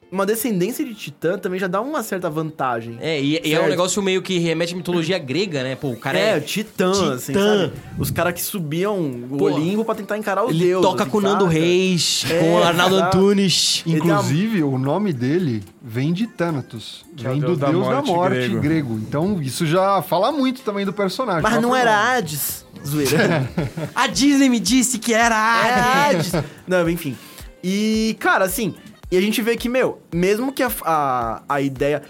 [0.10, 2.98] Uma descendência de titã também já dá uma certa vantagem.
[3.02, 5.76] É, e, e é um negócio meio que remete à mitologia grega, né?
[5.76, 6.40] Pô, o cara É, é.
[6.40, 7.68] titã, assim, titã.
[7.68, 7.74] sabe?
[8.00, 8.98] Os caras que subiam
[9.30, 10.82] o Pô, Olimpo pra tentar encarar os ele deuses.
[10.90, 11.46] toca assim, com o Nando?
[11.46, 13.18] Reis, É, com o Arnaldo exato.
[13.18, 13.84] Antunes.
[13.86, 17.06] Inclusive, o nome dele vem de Thanatos.
[17.16, 18.60] Que é o vem do deus da deus da morte morte, grego.
[18.62, 18.94] grego.
[19.06, 21.42] Então, isso já fala muito também do personagem.
[21.44, 22.18] Mas não era nome.
[22.18, 22.66] Hades.
[22.86, 23.50] Zoeira.
[23.94, 25.74] A Disney me disse que era É
[26.12, 26.34] Hades.
[26.34, 26.50] Hades.
[26.66, 27.18] Não, enfim.
[27.64, 28.76] E, cara, assim,
[29.12, 32.02] e a gente vê que, meu, mesmo que a, a, a ideia.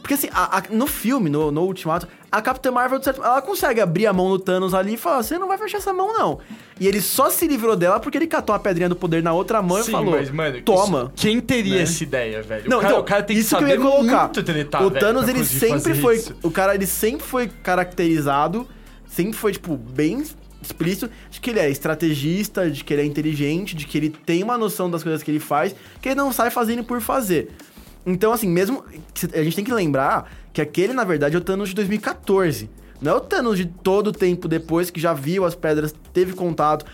[0.00, 3.80] Porque assim, a- a- no filme, no, no Ultimato, a Capitã Marvel, certo, ela consegue
[3.80, 6.40] abrir a mão no Thanos ali e falar: você não vai fechar essa mão, não.
[6.78, 9.62] E ele só se livrou dela porque ele catou a pedrinha do poder na outra
[9.62, 11.04] mão Sim, e falou: mas, mano, toma.
[11.04, 11.82] isso- quem teria Né?
[11.84, 12.68] essa ideia, velho?
[12.68, 14.24] Não, o, cara, então, o cara tem que isso que eu saber ia colocar.
[14.24, 16.16] muito tretar, o velho, Thanos, ele sempre foi.
[16.16, 16.36] isso.
[16.42, 18.68] O cara, ele sempre foi caracterizado,
[19.06, 20.22] sempre foi, tipo, bem
[20.64, 24.42] explícito de que ele é estrategista, de que ele é inteligente, de que ele tem
[24.42, 27.50] uma noção das coisas que ele faz, que ele não sai fazendo por fazer.
[28.06, 28.84] Então, assim, mesmo.
[29.32, 32.68] A gente tem que lembrar que aquele, na verdade, é o Thanos de 2014.
[33.00, 36.32] Não é o Thanos de todo o tempo depois que já viu as pedras, teve
[36.32, 36.86] contato,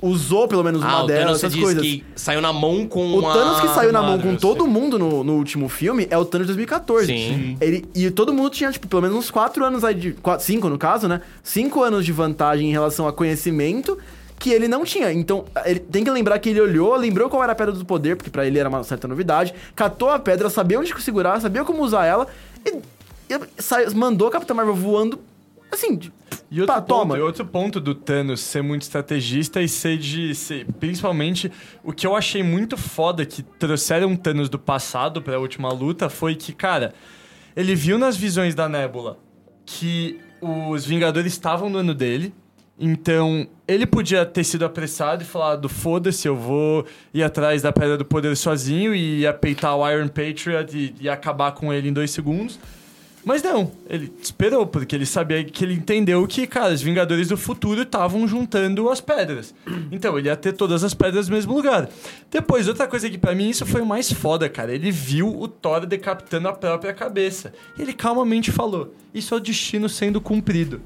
[0.00, 1.82] usou pelo menos uma Ah, o delas, essas coisas.
[1.82, 3.32] que saiu na mão com O uma...
[3.32, 4.72] Thanos que saiu na mão com todo sei.
[4.72, 7.06] mundo no, no último filme é o Thanos de 2014.
[7.06, 7.56] Sim.
[7.60, 10.12] Ele, e todo mundo tinha, tipo, pelo menos uns 4 anos aí de.
[10.12, 11.20] 4, 5 no caso, né?
[11.42, 13.98] 5 anos de vantagem em relação a conhecimento
[14.38, 15.12] que ele não tinha.
[15.12, 18.16] Então, ele tem que lembrar que ele olhou, lembrou qual era a pedra do poder,
[18.16, 21.82] porque pra ele era uma certa novidade, catou a pedra, sabia onde segurar, sabia como
[21.82, 22.26] usar ela
[22.64, 22.76] e,
[23.28, 25.18] e saiu- mandou a Capitã Marvel voando
[25.70, 25.98] assim.
[26.50, 27.18] E outro, pá, ponto, toma.
[27.18, 30.34] e outro ponto do Thanos ser muito estrategista e ser de.
[30.34, 31.50] Ser, principalmente,
[31.82, 36.34] o que eu achei muito foda que trouxeram Thanos do passado pra última luta foi
[36.34, 36.94] que, cara,
[37.54, 39.18] ele viu nas visões da Nebula
[39.66, 42.32] que os Vingadores estavam no ano dele.
[42.80, 47.98] Então, ele podia ter sido apressado e falado: foda-se, eu vou ir atrás da Pedra
[47.98, 51.92] do Poder sozinho e ia peitar o Iron Patriot e, e acabar com ele em
[51.92, 52.58] dois segundos.
[53.28, 57.36] Mas não, ele esperou, porque ele sabia que ele entendeu que, cara, os Vingadores do
[57.36, 59.54] futuro estavam juntando as pedras.
[59.92, 61.88] Então, ele ia ter todas as pedras no mesmo lugar.
[62.30, 64.72] Depois, outra coisa que pra mim isso foi mais foda, cara.
[64.72, 67.52] Ele viu o Thor decapitando a própria cabeça.
[67.76, 70.80] E ele calmamente falou: Isso é o destino sendo cumprido.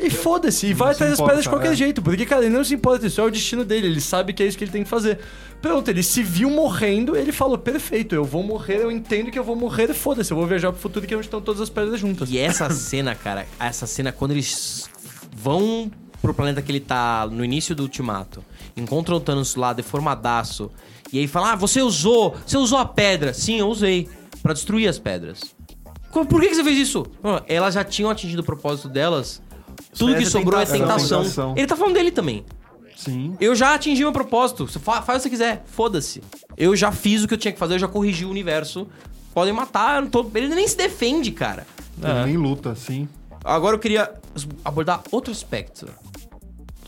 [0.00, 1.76] E foda-se, e vai atrás das pedras de qualquer é.
[1.76, 4.42] jeito, porque, cara, ele não se importa, isso é o destino dele, ele sabe que
[4.42, 5.18] é isso que ele tem que fazer.
[5.62, 9.44] Pronto, ele se viu morrendo, ele falou: perfeito, eu vou morrer, eu entendo que eu
[9.44, 12.00] vou morrer, foda-se, eu vou viajar pro futuro que é onde estão todas as pedras
[12.00, 12.30] juntas.
[12.30, 14.88] E essa cena, cara, essa cena quando eles
[15.32, 18.44] vão pro planeta que ele tá no início do ultimato,
[18.76, 20.70] encontram o Thanos lá deformadaço,
[21.12, 23.32] e aí fala: "Ah, você usou, você usou a pedra".
[23.32, 24.08] Sim, eu usei
[24.42, 25.40] Pra destruir as pedras.
[26.12, 27.06] Por que, que você fez isso?
[27.46, 29.42] Elas já tinham atingido o propósito delas.
[29.96, 30.88] Tudo é que sobrou é tentação.
[30.98, 31.22] tentação.
[31.22, 31.54] Tentação.
[31.56, 32.44] Ele tá falando dele também.
[32.96, 33.36] Sim.
[33.40, 34.66] Eu já atingi meu propósito.
[34.66, 35.64] Fa- faz o que você quiser.
[35.66, 36.22] Foda-se.
[36.56, 38.88] Eu já fiz o que eu tinha que fazer, eu já corrigi o universo.
[39.32, 40.28] Podem matar, tô...
[40.34, 41.64] ele nem se defende, cara.
[42.02, 43.08] Ele nem luta, sim.
[43.44, 44.12] Agora eu queria
[44.64, 45.86] abordar outro aspecto.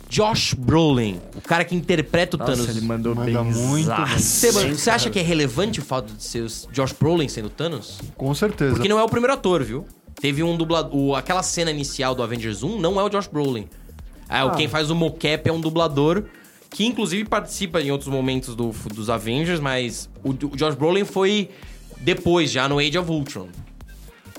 [0.09, 2.69] Josh Brolin, o cara que interpreta o Nossa, Thanos.
[2.69, 3.89] ele mandou Manda bem muito.
[4.19, 7.51] Você, você acha que é relevante o fato de ser o Josh Brolin sendo o
[7.51, 8.01] Thanos?
[8.17, 8.73] Com certeza.
[8.75, 9.87] Porque não é o primeiro ator, viu?
[10.21, 11.17] Teve um dublador.
[11.17, 13.67] Aquela cena inicial do Avengers 1 não é o Josh Brolin.
[14.29, 16.25] É, o Quem faz o mocap é um dublador
[16.71, 21.49] que, inclusive, participa em outros momentos do- dos Avengers, mas o, o Josh Brolin foi
[22.01, 23.49] depois, já no Age of Ultron.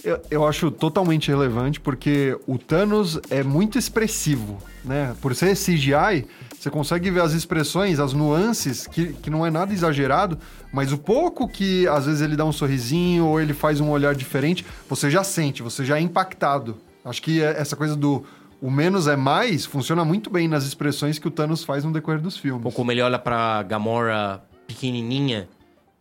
[0.04, 5.16] Eu, eu acho totalmente relevante porque o Thanos é muito expressivo, né?
[5.22, 6.26] Por ser CGI,
[6.60, 10.40] você consegue ver as expressões, as nuances, que, que não é nada exagerado,
[10.74, 14.16] mas o pouco que às vezes ele dá um sorrisinho ou ele faz um olhar
[14.16, 16.78] diferente, você já sente, você já é impactado.
[17.06, 18.24] Acho que é- essa coisa do
[18.60, 22.22] o menos é mais funciona muito bem nas expressões que o Thanos faz no decorrer
[22.22, 22.66] dos filmes.
[22.66, 25.48] Ou como ele olha pra Gamora pequenininha,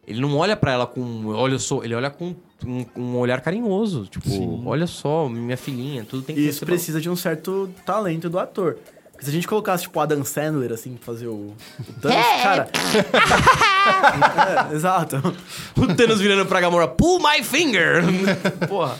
[0.07, 2.35] ele não olha pra ela com olha só, ele olha com
[2.66, 6.66] um, um olhar carinhoso, tipo, olha só, minha filhinha, tudo tem que E ser isso
[6.66, 8.79] precisa de um certo talento do ator.
[9.11, 11.55] Porque se a gente colocasse, tipo, o Adam Sandler, assim, pra fazer o,
[11.88, 12.68] o Thanos, cara...
[14.70, 15.16] É, exato.
[15.77, 18.03] O Thanos virando pra Gamora, pull my finger!
[18.68, 18.96] Porra.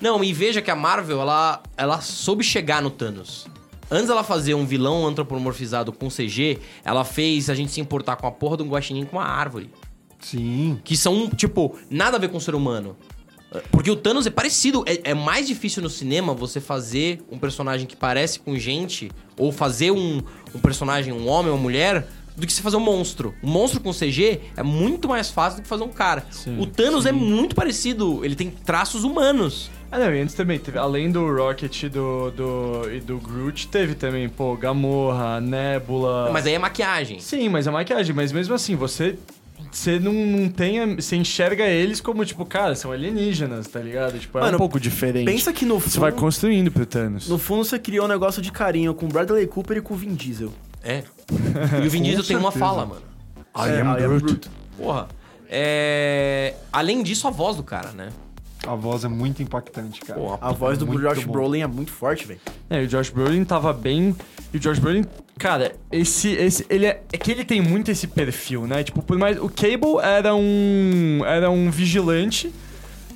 [0.00, 3.46] Não, e veja que a Marvel, ela, ela soube chegar no Thanos.
[3.90, 8.26] Antes ela fazer um vilão antropomorfizado com CG, ela fez a gente se importar com
[8.26, 9.70] a porra de um guaxinim com uma árvore.
[10.24, 10.80] Sim.
[10.82, 12.96] Que são, tipo, nada a ver com o ser humano.
[13.70, 14.84] Porque o Thanos é parecido.
[14.86, 19.52] É, é mais difícil no cinema você fazer um personagem que parece com gente, ou
[19.52, 20.20] fazer um,
[20.54, 23.34] um personagem, um homem ou uma mulher, do que você fazer um monstro.
[23.42, 26.26] Um monstro com CG é muito mais fácil do que fazer um cara.
[26.30, 29.70] Sim, o Thanos é muito parecido, ele tem traços humanos.
[29.90, 33.94] Ah, não, e antes também, teve, além do Rocket do, do, e do Groot, teve
[33.94, 36.30] também, pô, Gamorra, Nebula.
[36.32, 37.20] Mas aí é maquiagem.
[37.20, 39.16] Sim, mas é maquiagem, mas mesmo assim, você.
[39.74, 40.78] Você não, não tem.
[40.80, 44.18] a- Você enxerga eles como, tipo, cara, são alienígenas, tá ligado?
[44.18, 45.24] Tipo, é Mano, um pouco diferente.
[45.26, 47.28] Pensa que no Você vai fundo, construindo pro Thanos.
[47.28, 49.96] no fundo você criou um negócio de carinho com o Bradley Cooper e com o
[49.96, 50.52] Vin Diesel.
[50.82, 51.02] É.
[51.82, 53.02] E o Vin Diesel tem uma fala, mano.
[53.56, 54.24] I É, am I am Groot.
[54.24, 54.50] Groot.
[54.78, 55.08] Porra.
[55.48, 56.54] É...
[56.72, 58.08] Além disso, a voz do cara, né?
[58.66, 60.18] A voz é muito impactante, cara.
[60.18, 61.32] Porra, A voz do Josh bom.
[61.32, 62.40] Brolin é muito forte, velho.
[62.70, 64.14] É, e o Josh Brolin tava bem.
[64.52, 65.04] E o Josh Brolin,
[65.38, 66.28] cara, esse.
[66.32, 68.82] esse ele é, é que ele tem muito esse perfil, né?
[68.82, 69.38] Tipo, por mais.
[69.38, 71.22] O Cable era um.
[71.24, 72.52] Era um vigilante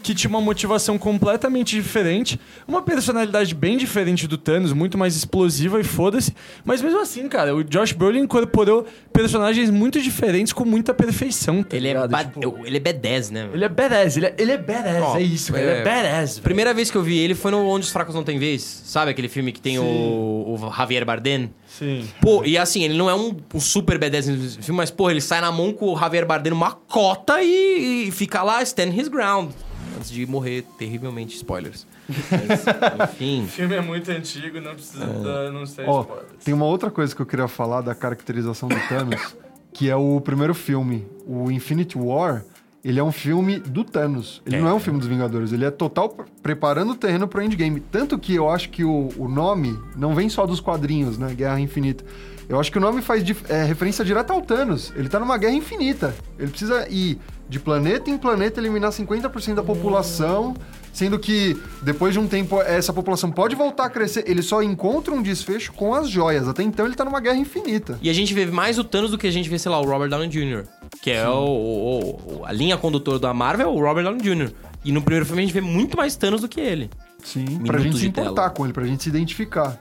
[0.03, 5.81] que tinha uma motivação completamente diferente, uma personalidade bem diferente do Thanos, muito mais explosiva
[5.81, 6.33] e foda-se.
[6.65, 11.63] Mas mesmo assim, cara, o Josh Brolin incorporou personagens muito diferentes com muita perfeição.
[11.63, 12.33] Tá Ele é, ligado?
[12.35, 13.49] Tipo, ele é B10, né?
[13.53, 15.85] ele é badass, ele é, ele é badass, Ó, é isso, cara, ele é- é
[15.85, 16.31] badass.
[16.35, 16.43] velho.
[16.43, 18.63] Primeira vez que eu vi ele foi no Onde os Fracos Não Têm Vez.
[18.63, 21.51] Sabe aquele filme que tem o, o Javier Bardem?
[21.67, 22.09] Sim.
[22.21, 25.21] Pô, e assim, ele não é um, um super B10 nesse filme, mas, pô, ele
[25.21, 29.09] sai na mão com o Javier Bardem numa cota e, e fica lá, stand his
[29.09, 29.51] ground.
[29.99, 31.87] Antes de morrer terrivelmente, spoilers.
[32.09, 32.65] Mas,
[33.13, 33.45] enfim.
[33.45, 36.45] O filme é muito antigo, não precisa dar, não sei Ó, spoilers.
[36.45, 39.37] tem uma outra coisa que eu queria falar da caracterização do Thanos,
[39.73, 42.45] que é o primeiro filme, o Infinity War.
[42.85, 44.41] Ele é um filme do Thanos.
[44.47, 44.61] Ele É.
[44.61, 45.53] não é um filme dos Vingadores.
[45.53, 47.81] Ele é total pre- preparando o terreno pro endgame.
[47.81, 51.35] Tanto que eu acho que o, o nome não vem só dos quadrinhos, né?
[51.35, 52.05] Guerra Infinita.
[52.49, 54.93] Eu acho que o nome faz é, referência direta ao Thanos.
[54.97, 56.15] Ele tá numa guerra infinita.
[56.39, 60.55] Ele precisa ir de planeta em planeta, eliminar 50% da população.
[60.91, 64.25] Sendo que depois de um tempo essa população pode voltar a crescer.
[64.27, 66.49] Ele só encontra um desfecho com as joias.
[66.49, 67.99] Até então ele tá numa guerra infinita.
[68.03, 69.85] E a gente vê mais o Thanos do que a gente vê, sei lá, o
[69.85, 70.65] Robert Downey Jr.,
[71.03, 74.51] que é o, o- o- a linha condutora da Marvel, o Robert Downey Jr.
[74.85, 76.91] E no primeiro filme a gente vê muito mais Thanos do que ele.
[77.23, 78.51] Sim, pra Minutos gente se importar tela.
[78.51, 79.79] com ele, pra gente se identificar.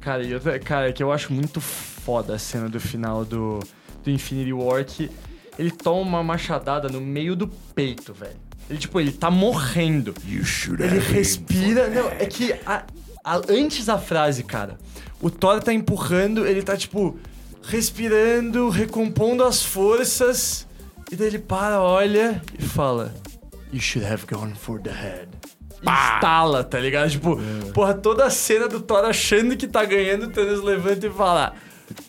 [0.00, 1.60] Cara, e outra, cara, é que eu acho muito
[2.08, 3.58] foda a cena do final do,
[4.02, 5.10] do Infinity War que
[5.58, 8.32] ele toma uma machadada no meio do peito, velho.
[8.70, 10.14] Ele, tipo, ele tá morrendo.
[10.86, 11.86] Ele respira.
[11.90, 12.84] Não, é que a-
[13.22, 14.78] a- antes da frase, cara,
[15.20, 17.18] o Thor tá empurrando, ele tá, tipo,
[17.62, 20.66] respirando, recompondo as forças.
[21.12, 23.14] E daí ele para, olha e fala:
[23.70, 25.28] You should have gone for the head.
[25.82, 27.10] Estala, tá ligado?
[27.10, 27.38] Tipo,
[27.74, 31.54] porra, toda a cena do Thor achando que tá ganhando, o Thanos levanta e fala: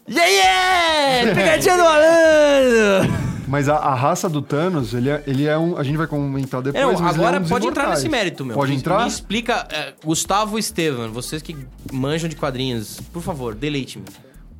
[0.09, 1.35] Yeah, yeah!
[1.35, 3.29] Pegadinha do malandro!
[3.47, 5.77] Mas a, a raça do Thanos, ele é, ele é um.
[5.77, 6.83] A gente vai comentar depois.
[6.83, 8.55] É, mas ele agora é um dos pode entrar nesse mérito, meu.
[8.55, 9.01] Pode entrar?
[9.01, 11.55] Me explica, é, Gustavo e Estevam, vocês que
[11.91, 14.05] manjam de quadrinhos, por favor, deleite-me.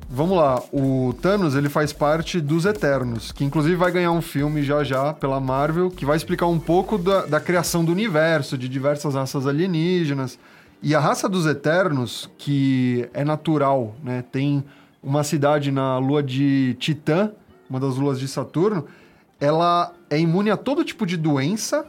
[0.08, 4.60] Vamos lá, o Thanos ele faz parte dos Eternos, que inclusive vai ganhar um filme
[4.60, 8.68] já já pela Marvel, que vai explicar um pouco da, da criação do universo, de
[8.68, 10.36] diversas raças alienígenas.
[10.82, 14.24] E a raça dos Eternos, que é natural, né?
[14.32, 14.64] Tem
[15.02, 17.32] uma cidade na lua de Titã,
[17.68, 18.86] uma das luas de Saturno,
[19.38, 21.86] ela é imune a todo tipo de doença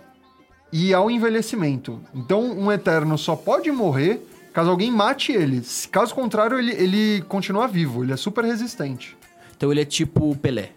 [0.72, 2.00] e ao envelhecimento.
[2.14, 5.62] Então, um Eterno só pode morrer caso alguém mate ele.
[5.92, 8.04] Caso contrário, ele, ele continua vivo.
[8.04, 9.18] Ele é super resistente.
[9.56, 10.72] Então ele é tipo Pelé.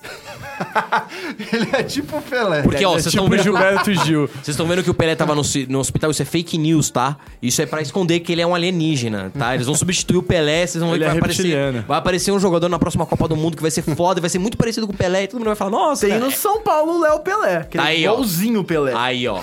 [1.52, 2.62] ele é tipo o Pelé.
[2.62, 3.42] Porque, ó, é vocês tipo estão vendo...
[3.42, 4.26] Gilberto Gil.
[4.26, 7.16] Vocês estão vendo que o Pelé tava no, no hospital, isso é fake news, tá?
[7.42, 9.54] Isso é pra esconder que ele é um alienígena, tá?
[9.54, 11.42] Eles vão substituir o Pelé, vocês vão ver Ele que é vai aparecer.
[11.42, 11.84] reptiliano.
[11.86, 14.38] Vai aparecer um jogador na próxima Copa do Mundo que vai ser foda, vai ser
[14.38, 16.60] muito parecido com o Pelé, e todo mundo vai falar, nossa, Tem cara, no São
[16.62, 18.12] Paulo o Léo Pelé, que Tá é aí, ó.
[18.12, 18.92] igualzinho o Pelé.
[18.96, 19.40] Aí, ó.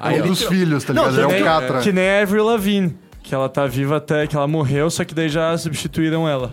[0.00, 0.26] Aí, um ó.
[0.26, 1.30] dos filhos, tá Não, ligado?
[1.30, 1.80] Ele é o Catra.
[1.80, 2.96] que nem a Avril Lavigne.
[3.22, 6.52] Que ela tá viva até que ela morreu, só que daí já substituíram ela.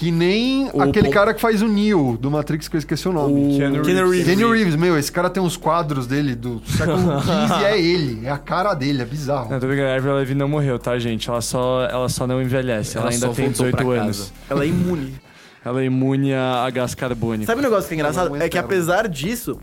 [0.00, 3.06] Que nem O aquele Paul- cara que faz o Neo do Matrix, que eu esqueci
[3.06, 3.58] o nome.
[3.58, 4.10] Keanu Keanu Reeves.
[4.10, 4.26] Reeves.
[4.26, 8.30] Kenny Reeves, meu, esse cara tem uns quadros dele do século XV, é ele, é
[8.30, 9.50] a cara dele, é bizarro.
[9.50, 11.28] Não, tô brincando, a Avril Lavigne não morreu, tá, gente?
[11.28, 14.32] Ela só, ela só não envelhece, ela, Ela ainda tem voltou 18 pra anos.
[14.48, 15.14] Ela é imune.
[15.62, 17.44] Ela é imune a, a gás carbônico.
[17.44, 18.30] Sabe um negócio que é engraçado?
[18.30, 19.60] Não, É que apesar disso,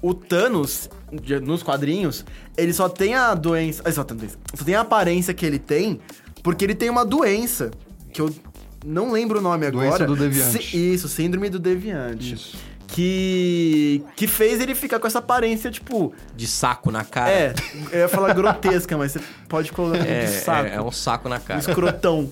[0.00, 0.88] o Thanos,
[1.42, 2.24] nos quadrinhos,
[2.56, 3.82] ele só tem a doença.
[3.90, 5.98] Só tem, a doença, só tem a aparência que ele tem
[6.44, 7.72] porque ele tem uma doença
[8.12, 8.32] que eu
[8.84, 10.06] não lembro o nome Doença agora.
[10.06, 10.62] do deviante.
[10.62, 12.34] Si- isso, síndrome do deviante.
[12.34, 12.56] Isso.
[12.86, 14.02] Que.
[14.14, 16.12] Que fez ele ficar com essa aparência, tipo.
[16.36, 17.30] De saco na cara.
[17.30, 17.54] É,
[17.90, 20.68] eu ia falar grotesca, mas você pode colocar É, de saco.
[20.68, 21.58] é, é um saco na um cara.
[21.60, 22.30] escrotão.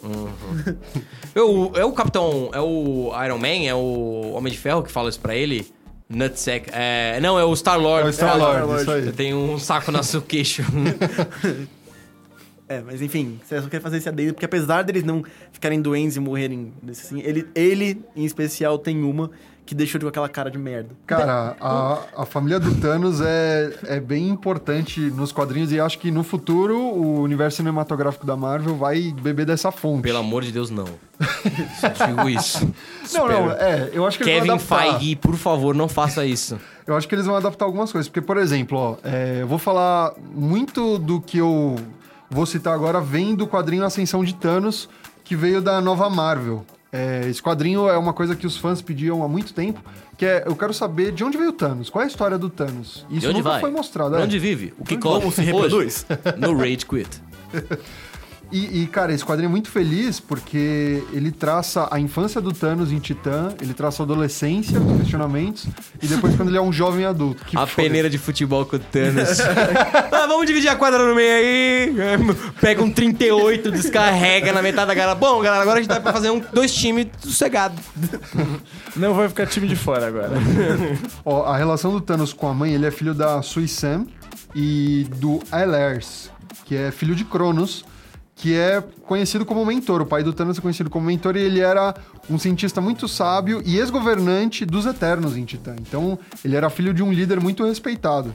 [1.34, 2.50] É o, é o Capitão.
[2.52, 3.66] É o Iron Man?
[3.66, 5.66] É o Homem de Ferro que fala isso pra ele?
[6.08, 6.68] Nutsack.
[6.72, 8.06] É, não, é o Star Lord.
[8.06, 8.82] É o Star-Lord, Star-Lord.
[8.82, 9.12] isso aí.
[9.12, 10.62] Tem um saco no seu queixo.
[12.72, 16.16] É, mas enfim, você só quer fazer esse adendo, porque apesar deles não ficarem doentes
[16.16, 19.30] e morrerem assim, ele, ele, em especial, tem uma
[19.64, 20.90] que deixou com aquela cara de merda.
[21.06, 26.10] Cara, a, a família do Thanos é, é bem importante nos quadrinhos e acho que
[26.10, 30.02] no futuro o universo cinematográfico da Marvel vai beber dessa fonte.
[30.02, 30.86] Pelo amor de Deus, não.
[31.78, 32.68] Só digo isso.
[33.12, 34.98] Não, não, é, eu acho que eles Kevin vão adaptar.
[34.98, 36.58] Feige, por favor, não faça isso.
[36.86, 38.08] Eu acho que eles vão adaptar algumas coisas.
[38.08, 41.76] Porque, por exemplo, ó, é, eu vou falar muito do que eu
[42.32, 44.88] vou citar agora vem do quadrinho Ascensão de Thanos,
[45.22, 46.64] que veio da nova Marvel.
[46.90, 49.80] É, esse quadrinho é uma coisa que os fãs pediam há muito tempo,
[50.16, 52.50] que é, eu quero saber de onde veio o Thanos, qual é a história do
[52.50, 53.06] Thanos.
[53.10, 53.60] Isso De nunca vai?
[53.60, 54.10] foi mostrado.
[54.10, 54.24] Pra é.
[54.24, 54.74] onde vive?
[54.78, 56.06] O que Como se reproduz?
[56.38, 57.22] No Rage Quit.
[58.52, 62.92] E, e, cara, esse quadrinho é muito feliz porque ele traça a infância do Thanos
[62.92, 65.66] em Titã, ele traça a adolescência, os questionamentos,
[66.02, 67.42] e depois quando ele é um jovem adulto.
[67.46, 67.82] Que A foda.
[67.82, 69.40] peneira de futebol com o Thanos.
[70.12, 71.94] ah, vamos dividir a quadra no meio aí.
[72.60, 75.14] Pega um 38, descarrega na metade da galera.
[75.14, 77.78] Bom, galera, agora a gente dá pra fazer um, dois times sossegados.
[78.94, 80.32] Não vai ficar time de fora agora.
[81.24, 84.06] Ó, a relação do Thanos com a mãe, ele é filho da Sui Sam
[84.54, 86.30] e do Aelers,
[86.66, 87.84] que é filho de Cronos,
[88.42, 90.02] que é conhecido como mentor.
[90.02, 91.94] O pai do Thanos é conhecido como mentor e ele era
[92.28, 95.76] um cientista muito sábio e ex-governante dos Eternos em Titã.
[95.80, 98.34] Então, ele era filho de um líder muito respeitado.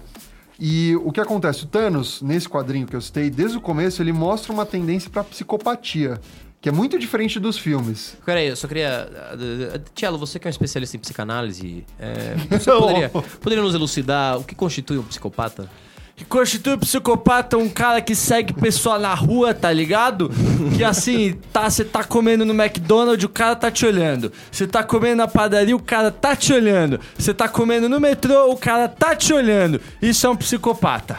[0.57, 1.65] E o que acontece?
[1.65, 5.25] O Thanos, nesse quadrinho que eu citei, desde o começo, ele mostra uma tendência pra
[5.25, 6.21] psicopatia,
[6.61, 8.15] que é muito diferente dos filmes.
[8.25, 9.09] Peraí, eu só queria.
[9.33, 14.37] uh, Tielo, você que é um especialista em psicanálise, é, você poderia, poderia nos elucidar
[14.37, 15.69] o que constitui um psicopata?
[16.17, 20.31] Que constitui um psicopata um cara que segue pessoa na rua, tá ligado?
[20.75, 24.31] Que assim, tá, você tá comendo no McDonald's, o cara tá te olhando.
[24.51, 26.99] Você tá comendo na padaria, o cara tá te olhando.
[27.15, 29.79] Você tá comendo no metrô, o cara tá te olhando.
[30.01, 31.17] Isso é um psicopata.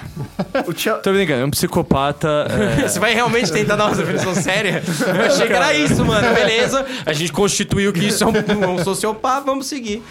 [0.66, 0.94] O Tia...
[0.94, 2.48] Tô brincando, é um psicopata.
[2.80, 4.82] é, Você vai realmente tentar dar uma definição séria?
[5.06, 6.34] Eu achei que era isso, mano.
[6.34, 10.02] Beleza, a gente constituiu que isso é um, um sociopata, vamos seguir.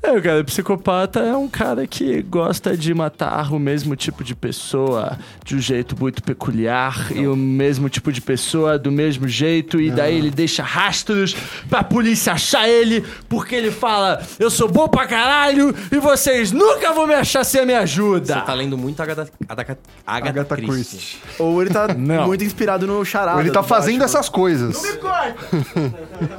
[0.00, 5.18] É, cara, psicopata é um cara que gosta de matar o mesmo tipo de pessoa
[5.44, 9.90] de um jeito muito peculiar e o mesmo tipo de pessoa do mesmo jeito e
[9.90, 11.34] daí ele deixa rastros
[11.70, 16.92] pra polícia achar ele porque ele fala eu sou bom pra caralho e vocês nunca
[16.92, 18.34] vão me achar sem a minha ajuda.
[18.34, 20.72] Você tá lendo muito Agatha, Agatha, Agatha, Agatha Christie.
[20.98, 21.18] Christie.
[21.38, 22.26] Ou ele tá Não.
[22.26, 23.36] muito inspirado no charada.
[23.36, 24.04] Ou ele tá do fazendo Batman.
[24.04, 24.76] essas coisas.
[25.00, 25.34] corta!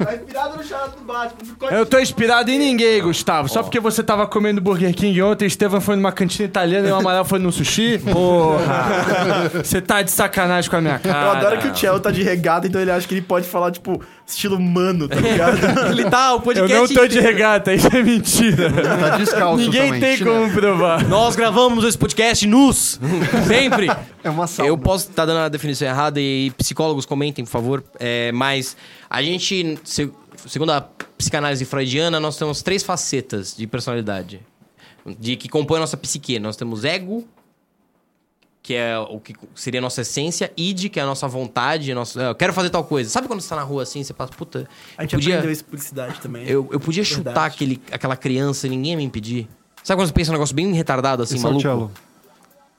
[0.04, 1.56] tá inspirado no charada do Batman.
[1.60, 1.76] Não me.
[1.76, 3.48] Eu tô inspirado em ninguém, Gustavo.
[3.48, 6.94] Só porque você tava comendo Burger King ontem, Estevam foi numa cantina italiana e o
[6.96, 7.98] Amaral foi no sushi?
[7.98, 9.50] Porra!
[9.64, 11.24] Você tá de sacanagem com a minha cara.
[11.26, 13.70] Eu adoro que o Chel tá de regata, então ele acha que ele pode falar,
[13.70, 15.58] tipo, estilo mano, tá ligado?
[15.90, 16.74] Ele tá, o Eu podcast...
[16.74, 18.70] não tô de regata, isso é mentira.
[18.70, 20.00] Tá descalço Ninguém também.
[20.00, 21.02] tem como provar.
[21.08, 23.00] Nós gravamos esse podcast nus.
[23.46, 23.88] Sempre.
[24.22, 24.68] É uma sauna.
[24.68, 27.82] Eu posso estar dando a definição errada e psicólogos comentem, por favor.
[27.98, 28.76] É, mas
[29.08, 30.10] a gente, se-
[30.46, 30.82] segundo a
[31.16, 34.40] psicanálise freudiana, nós temos três facetas de personalidade.
[35.18, 36.38] De que compõem a nossa psique.
[36.38, 37.26] Nós temos ego,
[38.62, 42.20] que é o que seria a nossa essência, id, que é a nossa vontade, nosso,
[42.20, 43.08] eu quero fazer tal coisa.
[43.08, 45.52] Sabe quando você tá na rua assim, você passa, puta, A eu gente podia, aprendeu
[45.52, 46.46] isso por publicidade também.
[46.46, 47.54] eu, eu podia chutar Verdade.
[47.54, 49.48] aquele, aquela criança e ninguém ia me impedir.
[49.82, 51.62] Sabe quando você pensa um negócio bem retardado assim, é o maluco?
[51.62, 51.90] cello.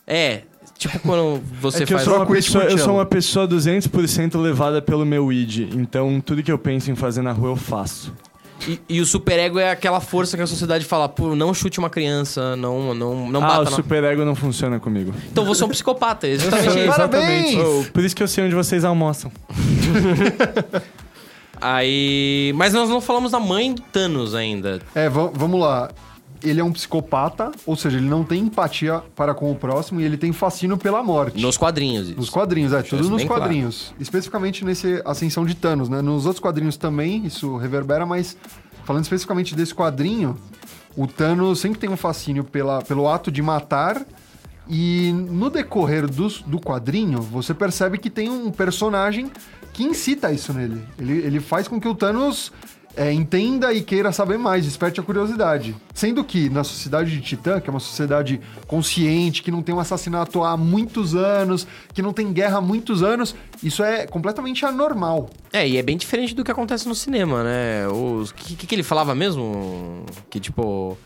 [0.06, 0.44] É,
[0.78, 2.08] tipo quando você É que eu faz...
[2.08, 5.74] sou, uma pessoa, eu sou uma pessoa 200% levada pelo meu id.
[5.76, 8.14] Então, tudo que eu penso em fazer na rua, eu faço.
[8.68, 11.90] E, e o superego é aquela força que a sociedade fala, pô, não chute uma
[11.90, 13.72] criança, não, não, não ah, bata o na...
[13.72, 15.14] superego não funciona comigo.
[15.32, 16.88] Então você é um psicopata, é exatamente isso.
[16.88, 17.56] Parabéns!
[17.58, 19.32] Oh, por isso que eu sei onde vocês almoçam.
[21.60, 22.52] Aí...
[22.56, 24.80] Mas nós não falamos da mãe do Thanos ainda.
[24.96, 25.92] É, va- vamos lá.
[26.44, 30.04] ele é um psicopata, ou seja, ele não tem empatia para com o próximo e
[30.04, 31.40] ele tem fascínio pela morte.
[31.40, 32.18] Nos quadrinhos, isso.
[32.18, 33.44] Nos quadrinhos, é, tudo isso nos bem claro.
[33.44, 33.94] quadrinhos.
[34.00, 36.02] Especificamente nesse Ascensão de Thanos, né?
[36.02, 38.36] Nos outros quadrinhos também, isso reverbera, mas
[38.86, 40.38] falando especificamente desse quadrinho,
[40.96, 44.06] o Thanos sempre tem um fascínio pela, pelo ato de matar.
[44.68, 49.30] E no decorrer dos- do quadrinho, você percebe que tem um personagem
[49.74, 50.82] que incita isso nele.
[51.00, 52.52] Ele, ele faz com que o Thanos
[52.96, 55.76] é, entenda e queira saber mais, desperte a curiosidade.
[55.94, 59.80] Sendo que na sociedade de Titã, que é uma sociedade consciente, que não tem um
[59.80, 65.30] assassinato há muitos anos, que não tem guerra há muitos anos, isso é completamente anormal.
[65.54, 67.88] É, e é bem diferente do que acontece no cinema, né?
[67.88, 70.06] O que, que, ele falava mesmo?
[70.30, 70.98] Que tipo.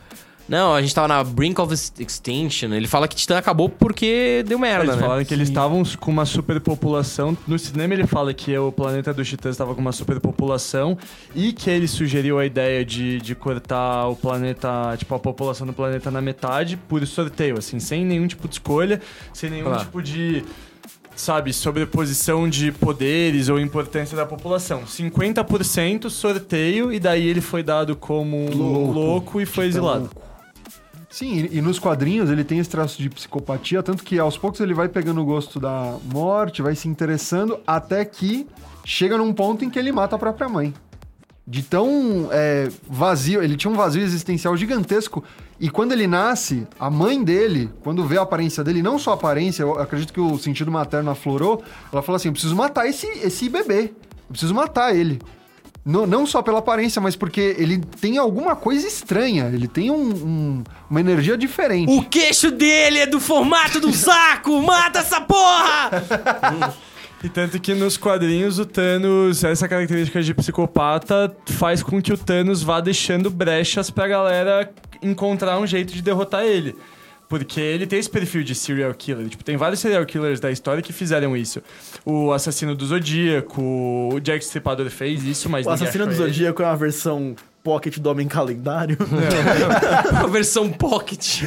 [0.47, 2.71] Não, a gente tava na brink of ex- extinction.
[2.73, 5.01] Ele fala que Titã acabou porque deu merda, Eles né?
[5.01, 7.35] falaram que eles estavam com uma superpopulação.
[7.47, 10.97] No cinema ele fala que o planeta dos titãs estava com uma superpopulação
[11.33, 15.73] e que ele sugeriu a ideia de, de cortar o planeta, tipo, a população do
[15.73, 19.01] planeta na metade por sorteio, assim, sem nenhum tipo de escolha,
[19.33, 19.77] sem nenhum Ah.
[19.79, 20.43] tipo de.
[21.15, 24.83] Sabe, sobreposição de poderes ou importância da população.
[24.85, 29.41] 50% sorteio, e daí ele foi dado como louco, Louco.
[29.41, 29.99] e foi exilado.
[30.13, 30.21] louco.
[31.16, 34.74] Sim, e, nos quadrinhos ele tem esse traço de psicopatia, tanto que aos poucos ele
[34.74, 38.45] vai pegando o gosto da morte, vai se interessando, até que
[38.84, 40.74] chega num ponto em que ele mata a própria mãe.
[41.47, 45.24] De tão é, vazio, ele tinha um vazio existencial gigantesco,
[45.57, 49.13] e quando ele nasce, a mãe dele, quando vê a aparência dele, não só a
[49.13, 51.63] aparência, eu acredito que o sentido materno aflorou,
[51.93, 55.22] ela fala assim: eu preciso matar esse, esse bebê, eu preciso matar ele.
[55.86, 59.51] Não, não só pela aparência, mas porque ele tem alguma coisa estranha.
[59.53, 61.91] Ele tem um- um- uma energia diferente.
[61.95, 64.59] O queixo dele é do formato do saco!
[64.65, 65.91] Mata essa porra!
[67.23, 72.17] E tanto que nos quadrinhos o Thanos, essa característica de psicopata faz com que o
[72.17, 74.71] Thanos vá deixando brechas pra galera
[75.01, 76.75] encontrar um jeito de derrotar ele.
[77.28, 79.28] Porque ele tem esse perfil de serial killer.
[79.28, 81.61] Tipo, tem vários serial killers da história que fizeram isso.
[82.05, 83.61] O assassino do Zodíaco,
[84.13, 86.17] o Jack Stripador fez isso, mas O Assassino do ele.
[86.17, 88.97] Zodíaco é uma versão pocket do Homem Calendário.
[90.23, 91.41] A versão pocket.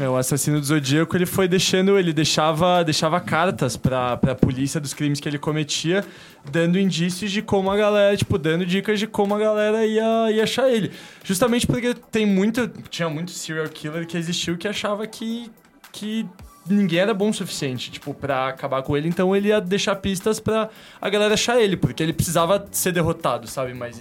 [0.00, 4.80] É, o assassino do Zodíaco, ele foi deixando, ele deixava, deixava cartas pra, pra polícia
[4.80, 6.04] dos crimes que ele cometia,
[6.48, 10.44] dando indícios de como a galera, tipo, dando dicas de como a galera ia, ia
[10.44, 10.92] achar ele.
[11.24, 15.50] Justamente porque tem muito, tinha muito serial killer que existiu que achava que,
[15.90, 16.24] que
[16.64, 20.38] ninguém era bom o suficiente, tipo, pra acabar com ele, então ele ia deixar pistas
[20.38, 20.68] pra
[21.00, 23.74] a galera achar ele, porque ele precisava ser derrotado, sabe?
[23.74, 24.00] Mas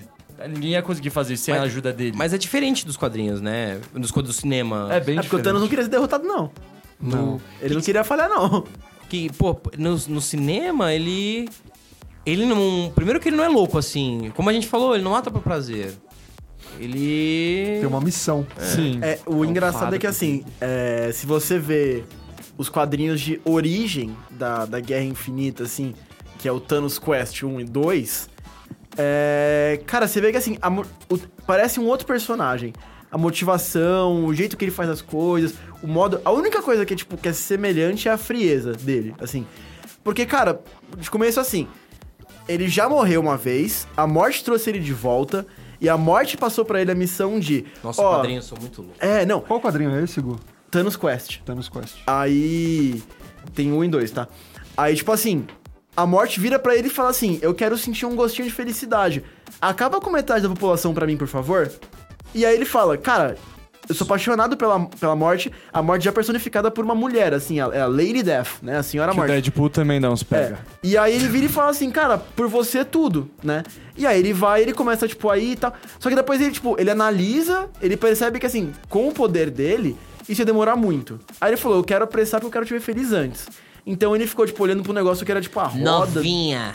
[0.50, 2.14] ninguém ia conseguir fazer isso sem Mas- a ajuda dele.
[2.16, 3.80] Mas é diferente dos quadrinhos, né?
[3.94, 4.88] Dos quadrinhos do cinema.
[4.92, 6.52] é bem É porque o Thanos não queria ser derrotado, não.
[7.00, 7.40] Não.
[7.62, 8.64] Ele não queria falhar, não.
[9.10, 11.48] Que, pô, no, no cinema, ele.
[12.26, 12.92] Ele não.
[12.94, 14.32] Primeiro que ele não é louco, assim.
[14.36, 15.94] Como a gente falou, ele não mata por prazer.
[16.80, 17.78] Ele.
[17.80, 18.46] Tem uma missão.
[18.60, 19.00] Sim.
[19.02, 22.04] É, o engraçado é que assim, é, se você vê
[22.58, 25.94] os quadrinhos de origem da, da Guerra Infinita, assim,
[26.40, 28.30] que é o Thanos Quest 1 e 2,
[28.98, 30.84] é, cara, você vê que assim, a o-
[31.46, 32.74] parece um outro personagem.
[33.10, 36.20] A motivação, o jeito que ele faz as coisas, o modo.
[36.26, 39.46] A única coisa que, tipo, que é semelhante é a frieza dele, assim.
[40.04, 40.60] Porque, cara,
[40.98, 41.68] de começo assim,
[42.50, 45.46] ele já morreu uma vez, a morte trouxe ele de volta,
[45.80, 47.64] e a morte passou pra ele a missão de.
[47.84, 48.98] Nossa, ó, quadrinhos são muito loucos.
[49.00, 50.38] É, não, Qual quadrinho é esse, Gu?
[50.70, 51.40] Thanos Quest.
[51.46, 51.96] Thanos Quest.
[52.08, 53.02] Aí.
[53.56, 54.28] Tem um e dois, tá?
[54.76, 55.48] Aí, tipo assim,
[55.98, 59.24] a morte vira pra ele e fala assim: Eu quero sentir um gostinho de felicidade.
[59.60, 61.70] Acaba com metade da população pra mim, por favor.
[62.34, 63.36] E aí ele fala: Cara,
[63.90, 65.52] eu sou apaixonado pela, pela morte.
[65.74, 68.78] A morte já personificada por uma mulher, assim, a- é a Lady Death, né?
[68.78, 69.32] A Senhora Que o Morte.
[69.32, 70.26] Deadpool também dá uns É.
[70.26, 70.60] pega.
[70.84, 73.64] E aí ele vira e fala assim, cara, por você é tudo, né?
[73.98, 75.74] E aí ele vai, ele começa, tipo, aí e tal.
[76.00, 79.98] Só que depois ele, tipo, ele analisa, ele percebe que, assim, com o poder dele,
[80.30, 81.18] isso ia demorar muito.
[81.42, 83.48] Aí ele falou, eu quero apressar porque eu quero te ver feliz antes.
[83.90, 85.80] Então ele ficou, tipo, olhando pro negócio que era, tipo, a roda.
[85.82, 86.74] Novinha,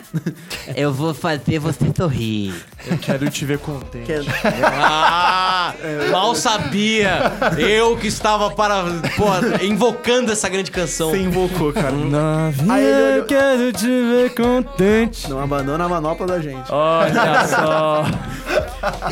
[0.75, 2.55] eu vou fazer você sorrir.
[2.87, 4.07] Eu quero te ver contente.
[4.07, 4.23] Que é-
[4.65, 5.75] Ah!
[6.11, 7.31] Mal sabia!
[7.59, 8.83] Eu que estava para.
[9.17, 9.27] Pô,
[9.63, 11.11] invocando essa grande canção.
[11.11, 11.91] Você invocou, cara.
[11.93, 15.29] Novinha, olhou- eu quero te ver contente.
[15.29, 16.71] Não abandona a manopla da gente.
[16.71, 18.05] Olha só,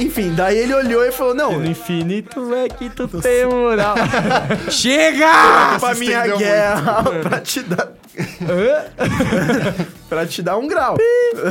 [0.00, 3.94] Enfim, daí ele olhou e falou, não, no infinito é que tu tem moral.
[4.70, 5.78] Chega!
[5.78, 7.89] pra minha guerra, pra te dar...
[10.08, 10.96] pra te dar um grau.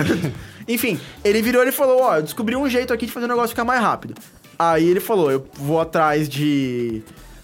[0.68, 3.50] Enfim, ele virou e falou, ó, eu descobri um jeito aqui de fazer o negócio
[3.50, 4.14] ficar mais rápido.
[4.58, 7.02] Aí ele falou, eu vou atrás de...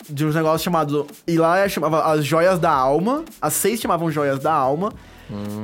[0.08, 1.06] De uns negócios chamados...
[1.26, 3.24] E lá é- chamava as joias da alma.
[3.42, 4.94] As seis chamavam joias da alma.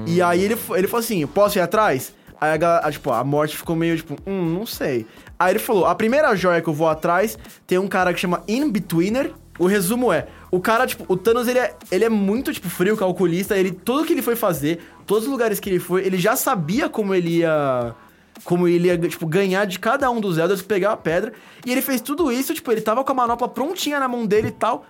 [0.07, 2.11] E aí ele, ele falou assim, posso ir atrás?
[2.39, 5.05] Aí a, galera- tipo, a morte ficou meio tipo, hum, não sei.
[5.37, 7.37] Aí ele falou: a primeira joia que eu vou atrás
[7.67, 9.31] tem um cara que chama In-Betweener.
[9.59, 12.97] O resumo é: o cara, tipo, o Thanos ele é, ele é muito, tipo, frio,
[12.97, 13.57] calculista.
[13.57, 16.89] Ele, tudo que ele foi fazer, todos os lugares que ele foi, ele já sabia
[16.89, 17.95] como ele ia.
[18.43, 21.31] Como ele ia, tipo, ganhar de cada um dos Elders, pegar a pedra.
[21.65, 24.49] E ele fez tudo isso, tipo, ele tava com a manopla prontinha na mão dele
[24.49, 24.85] e tal.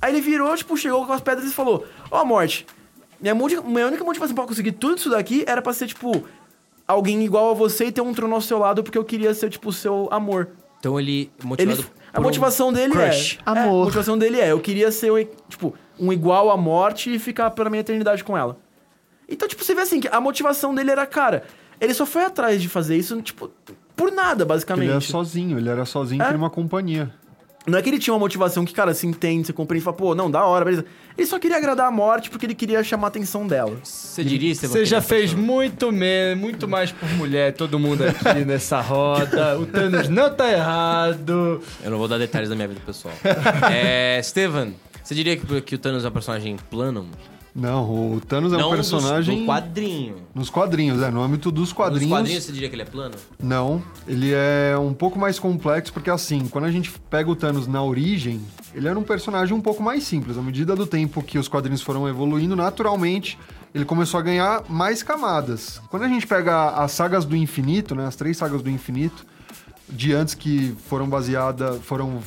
[0.00, 2.64] Aí ele virou, tipo, chegou com as pedras e falou: Ó, morte,
[3.20, 6.24] minha, minha única motivação pra conseguir tudo isso daqui era pra ser, tipo,
[6.86, 9.50] alguém igual a você e ter um trono ao seu lado, porque eu queria ser,
[9.50, 10.50] tipo, o seu amor.
[10.78, 13.38] Então ele, Ele, motivado a por um motivação dele crush.
[13.46, 13.50] é.
[13.50, 17.18] é, A motivação dele é: eu queria ser, um, tipo, um igual à morte e
[17.18, 18.58] ficar pela minha eternidade com ela.
[19.28, 21.44] Então, tipo, você vê assim, que a motivação dele era, cara,
[21.80, 23.50] ele só foi atrás de fazer isso, tipo,
[23.96, 24.84] por nada, basicamente.
[24.84, 26.24] Ele era sozinho, ele era sozinho, É?
[26.26, 27.12] queria uma companhia.
[27.66, 29.96] Não é que ele tinha uma motivação que, cara, se entende, você compreende e fala,
[29.96, 30.84] pô, não, da hora, beleza.
[31.16, 33.76] Ele só queria agradar a morte porque ele queria chamar a atenção dela.
[33.82, 34.54] Você diria?
[34.54, 39.58] Você já fez pessoa- muito, me, muito mais por mulher, todo mundo aqui nessa roda.
[39.58, 41.60] O Thanos não tá errado.
[41.82, 43.14] Eu não vou dar detalhes da minha vida pessoal.
[43.72, 47.08] é, Steven, você diria que, que o Thanos é um personagem plano?
[47.54, 49.40] Não, o Thanos é não um personagem.
[49.40, 50.16] Do quadrinho.
[50.34, 51.10] Nos quadrinhos, é.
[51.10, 52.10] No âmbito dos quadrinhos.
[52.10, 53.14] Nos quadrinhos você diria que ele é plano?
[53.42, 57.66] Não, ele é um pouco mais complexo, porque assim, quando a gente pega o Thanos
[57.66, 58.40] na origem,
[58.74, 60.38] ele era um personagem um pouco mais simples.
[60.38, 63.38] À medida do tempo que os quadrinhos foram evoluindo, naturalmente,
[63.74, 65.80] ele começou a ganhar mais camadas.
[65.90, 69.26] Quando a gente pega as sagas do infinito, né, as três sagas do infinito,
[69.88, 72.20] de antes que foram baseadas, foram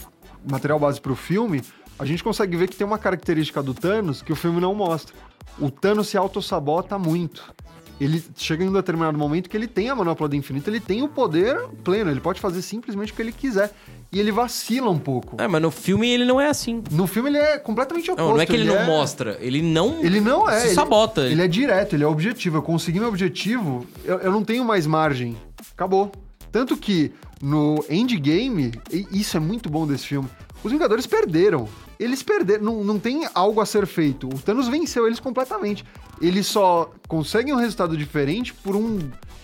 [0.47, 1.63] material base para o filme,
[1.97, 5.15] a gente consegue ver que tem uma característica do Thanos que o filme não mostra.
[5.59, 7.53] O Thanos se autossabota muito.
[7.99, 11.01] Ele chega em um determinado momento que ele tem a manopla do infinito, ele tem
[11.01, 13.71] o poder pleno, ele pode fazer simplesmente o que ele quiser.
[14.11, 15.41] E ele vacila um pouco.
[15.41, 16.83] É, mas no filme ele não é assim.
[16.91, 18.27] No filme ele é completamente oposto.
[18.27, 20.03] Não, não é que ele, não é- mostra, ele não.
[20.03, 20.59] Ele não é.
[20.59, 21.21] Se ele, sabota.
[21.21, 22.57] Ele é direto, ele é objetivo.
[22.57, 25.37] Eu consegui meu objetivo, eu, eu não tenho mais margem.
[25.73, 26.11] Acabou.
[26.51, 30.29] Tanto que no Endgame, e isso é muito bom desse filme,
[30.63, 31.67] os Vingadores perderam.
[31.99, 34.27] Eles perderam, não, não tem algo a ser feito.
[34.27, 35.85] O Thanos venceu eles completamente.
[36.21, 38.99] Eles só conseguem um resultado diferente por um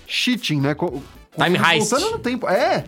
[0.07, 0.73] cheating, né?
[0.75, 1.01] Co-
[1.41, 1.89] Time heist.
[1.89, 2.47] Voltando no tempo.
[2.47, 2.83] É!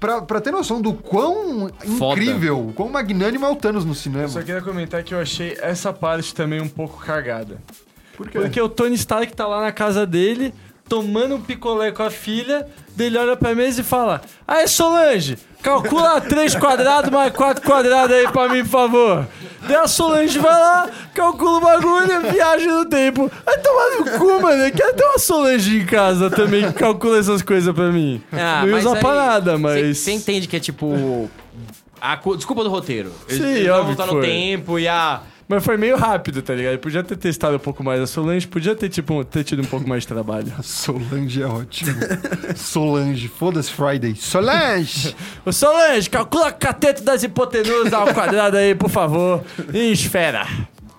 [0.00, 2.20] Pra, pra ter noção do quão Foda.
[2.20, 4.28] incrível, quão magnânimo é o Thanos no cinema.
[4.28, 7.58] Só queria comentar que eu achei essa parte também um pouco cagada.
[8.14, 8.38] Por quê?
[8.38, 10.52] Porque o Tony Stark tá lá na casa dele,
[10.88, 16.20] tomando um picolé com a filha, dele olha pra mesa e fala: Aí, Solange, calcula
[16.20, 19.26] 3 quadrados mais 4 quadrados aí pra mim, por favor.
[19.66, 23.30] Daí a Solange vai lá, calcula o bagulho, viaja no tempo.
[23.44, 24.70] Vai tomar no cu, mano.
[24.72, 28.22] Quero ter uma Solange em casa também que calcula essas coisas pra mim.
[28.32, 29.98] Ah, não ia usar aí pra nada, mas.
[29.98, 31.28] Você entende que é tipo.
[32.00, 33.10] A cu- desculpa do roteiro.
[33.26, 34.26] Sim, eles óbvio voltar que no foi.
[34.28, 35.20] tempo e a.
[35.48, 36.72] Mas foi meio rápido, tá ligado?
[36.72, 39.66] Ele podia ter testado um pouco mais a Solange, podia ter, tipo, ter tido um
[39.66, 40.52] pouco mais de trabalho.
[40.62, 41.94] Solange é ótimo.
[42.56, 44.16] Solange, foda-se Friday.
[44.16, 45.14] Solange!
[45.46, 49.44] Ô Solange, calcula cateto das hipotenusas ao quadrado aí, por favor.
[49.72, 50.46] Em esfera.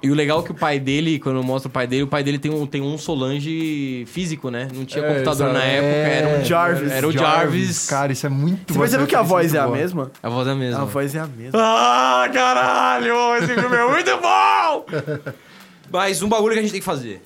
[0.01, 2.23] E o legal é que o pai dele, quando mostra o pai dele, o pai
[2.23, 4.67] dele tem um, tem um Solange físico, né?
[4.73, 6.91] Não tinha É, computador na época, era um Jarvis.
[6.91, 7.87] Era o Jarvis.
[7.87, 9.75] Cara, isso é muito Você percebeu que a voz é a boa.
[9.75, 10.11] mesma?
[10.21, 10.81] A voz é a mesma.
[10.81, 11.59] A voz é a mesma.
[11.59, 13.35] Ah, caralho!
[13.37, 14.85] Esse filme é muito bom!
[15.91, 17.21] Mas um bagulho que a gente tem que fazer.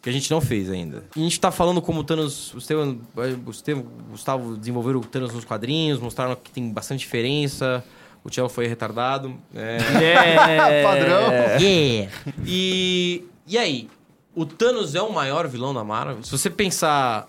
[0.00, 1.04] Que a gente não fez ainda.
[1.16, 2.52] A gente tá falando como o Thanos.
[2.54, 2.98] O Estevam,
[3.46, 7.84] o Estevam o Gustavo desenvolveram o Thanos nos quadrinhos, mostraram que tem bastante diferença.
[8.24, 9.34] O Tchelo foi retardado.
[9.54, 10.82] É.
[10.82, 11.32] Padrão.
[11.60, 12.12] Yeah.
[12.46, 13.24] E.
[13.46, 13.88] E aí?
[14.34, 16.22] O Thanos é o maior vilão da Marvel?
[16.22, 17.26] Se você pensar.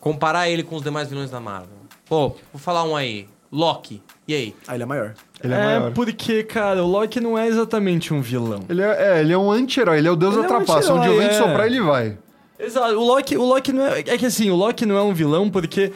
[0.00, 1.76] Comparar ele com os demais vilões da Marvel.
[2.06, 3.26] Pô, vou falar um aí.
[3.50, 4.00] Loki.
[4.28, 4.54] E aí?
[4.66, 5.14] Ah, ele é maior.
[5.42, 5.92] Ele é, É, maior.
[5.92, 8.60] porque, cara, o Loki não é exatamente um vilão.
[8.68, 10.64] Ele é, é, ele é um anti-herói, ele é o deus Ele da é um
[10.64, 10.94] trapaça.
[10.94, 11.38] Onde o vento é.
[11.38, 12.16] soprar, ele vai.
[12.58, 14.00] Exato, o Loki, o Loki não é.
[14.00, 15.92] É que assim, o Loki não é um vilão porque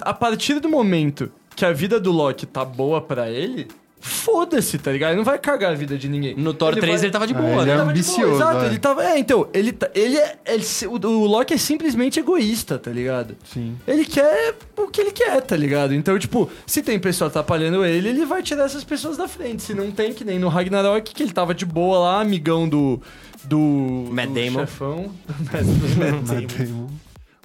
[0.00, 3.68] a partir do momento que a vida do Loki tá boa pra ele,
[4.04, 5.10] foda-se, tá ligado?
[5.10, 6.34] Ele não vai cagar a vida de ninguém.
[6.34, 7.72] No Thor 3 vai- ele tava de É, boa, ele né?
[7.72, 8.66] é tava de boa, ambicioso, Exato, é.
[8.66, 9.04] ele tava.
[9.04, 10.36] É, então, ele, tá- ele é.
[10.44, 13.36] ele o, o Loki é simplesmente egoísta, tá ligado?
[13.44, 13.76] Sim.
[13.86, 15.94] Ele quer o que ele quer, tá ligado?
[15.94, 19.62] Então, tipo, se tem pessoa atrapalhando ele, ele vai tirar essas pessoas da frente.
[19.62, 23.00] Se não tem, que nem no Ragnarok, que ele tava de boa lá, amigão do.
[23.44, 24.08] Do.
[24.12, 24.60] Matt do Damon.
[24.60, 25.12] Chefão.
[25.52, 25.64] Matt
[25.98, 26.86] Matt Damon.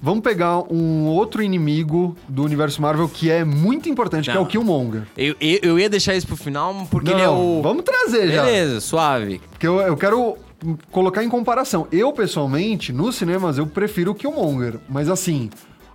[0.02, 4.43] Vamos pegar um outro inimigo do universo Marvel que é muito importante, que é Não.
[4.43, 5.04] o Killmonger.
[5.18, 7.62] Eu, eu, eu ia deixar isso pro final porque Não, ele é o.
[7.64, 8.43] vamos trazer já.
[8.43, 9.41] Beleza, suave.
[9.50, 10.38] Porque eu, eu quero
[10.91, 11.88] colocar em comparação.
[11.91, 14.76] Eu, pessoalmente, nos cinemas, eu prefiro o Killmonger.
[14.88, 15.50] Mas assim,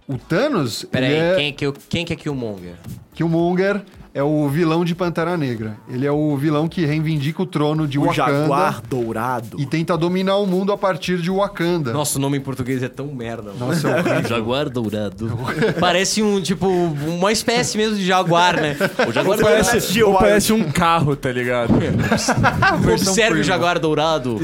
[0.08, 1.52] O Thanos, Pera ele aí, é...
[1.52, 2.74] quem, é quem que é Killmonger?
[3.14, 3.82] Killmonger
[4.14, 5.76] é o vilão de Pantera Negra.
[5.88, 9.58] Ele é o vilão que reivindica o trono de O Wakanda Jaguar Dourado.
[9.58, 11.92] e tenta dominar o mundo a partir de Wakanda.
[11.92, 13.52] Nossa, o nome em português é tão merda.
[13.54, 13.66] mano.
[13.68, 14.28] Nossa, é horrível.
[14.28, 15.38] Jaguar dourado.
[15.80, 18.76] Parece um, tipo, uma espécie mesmo de jaguar, né?
[19.08, 21.72] O jaguar Parece, de ou parece um carro, tá ligado?
[21.72, 22.88] dourado.
[22.92, 24.38] Observe o jaguar dourado.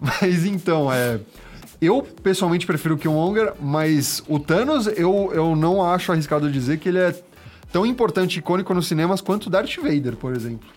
[0.00, 1.20] Mas então, é.
[1.82, 6.88] Eu pessoalmente prefiro o Killmonger, mas o Thanos eu, eu não acho arriscado dizer que
[6.88, 7.12] ele é
[7.72, 10.68] tão importante e icônico nos cinemas quanto Darth Vader, por exemplo.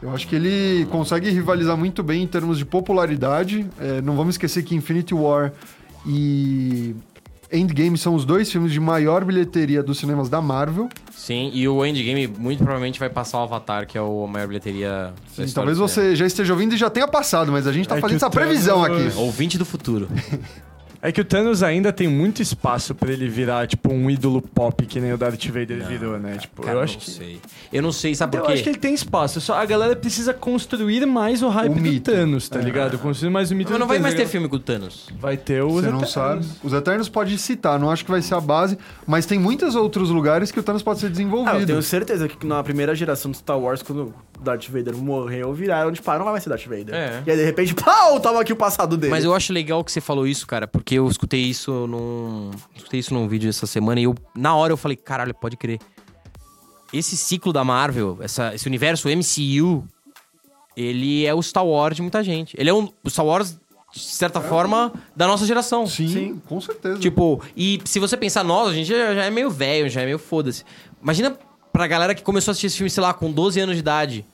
[0.00, 3.66] Eu acho que ele consegue rivalizar muito bem em termos de popularidade.
[3.80, 5.52] É, não vamos esquecer que Infinity War
[6.06, 6.94] e
[7.52, 10.88] Endgame são os dois filmes de maior bilheteria dos cinemas da Marvel.
[11.12, 14.46] Sim, e o Endgame muito provavelmente vai passar o Avatar, que é o- a maior
[14.48, 17.88] bilheteria da história talvez você já esteja ouvindo e já tenha passado, mas a gente
[17.88, 19.10] tá É fazendo essa previsão aqui.
[19.16, 20.08] Ouvinte do futuro.
[21.06, 24.86] É que o Thanos ainda tem muito espaço pra ele virar, tipo, um ídolo pop
[24.86, 26.38] que nem o Darth Vader virou, né?
[26.38, 27.10] Tipo, Cara, eu acho não que.
[27.10, 27.40] sei.
[27.70, 28.54] Eu não sei, sabe Eu por quê?
[28.54, 31.80] acho que ele tem espaço, só a galera precisa construir mais o hype O do
[31.82, 32.10] mito.
[32.10, 32.98] Thanos, tá ligado?
[32.98, 34.32] Construir mais o mito Mas do não vai Thanos, mais tá ter ligado?
[34.32, 35.10] filme com o Thanos.
[35.20, 36.10] Vai ter os Você não Eternos.
[36.12, 36.46] sabe.
[36.62, 40.08] Os Eternos pode citar, não acho que vai ser a base, mas tem muitos outros
[40.08, 41.66] lugares que o Thanos pode ser Ah, eu desenvolvido.
[41.66, 46.00] tenho certeza que na primeira geração do Star Wars, quando Darth Vader morreu, viraram de
[46.02, 46.94] pá, não vai mais ser Darth Vader.
[46.94, 47.22] É.
[47.26, 49.10] E aí, de repente, pau, toma aqui o passado dele.
[49.10, 52.50] Mas eu acho legal que você falou isso, cara, porque eu escutei isso num.
[52.74, 55.78] Escutei isso num vídeo essa semana e eu, na hora, eu falei, caralho, pode crer.
[56.92, 59.84] Esse ciclo da Marvel, essa, esse universo MCU,
[60.76, 62.56] ele é o Star Wars de muita gente.
[62.58, 63.58] Ele é um, o Star Wars,
[63.92, 65.86] de certa forma, da nossa geração.
[65.86, 66.98] Sim, com certeza.
[66.98, 70.04] Tipo, e se você pensar, nós, a gente já, já é meio velho, já é
[70.04, 70.64] meio foda-se.
[71.02, 71.36] Imagina
[71.74, 74.24] pra galera que começou a assistir esse filme, sei lá, com 12 anos de idade.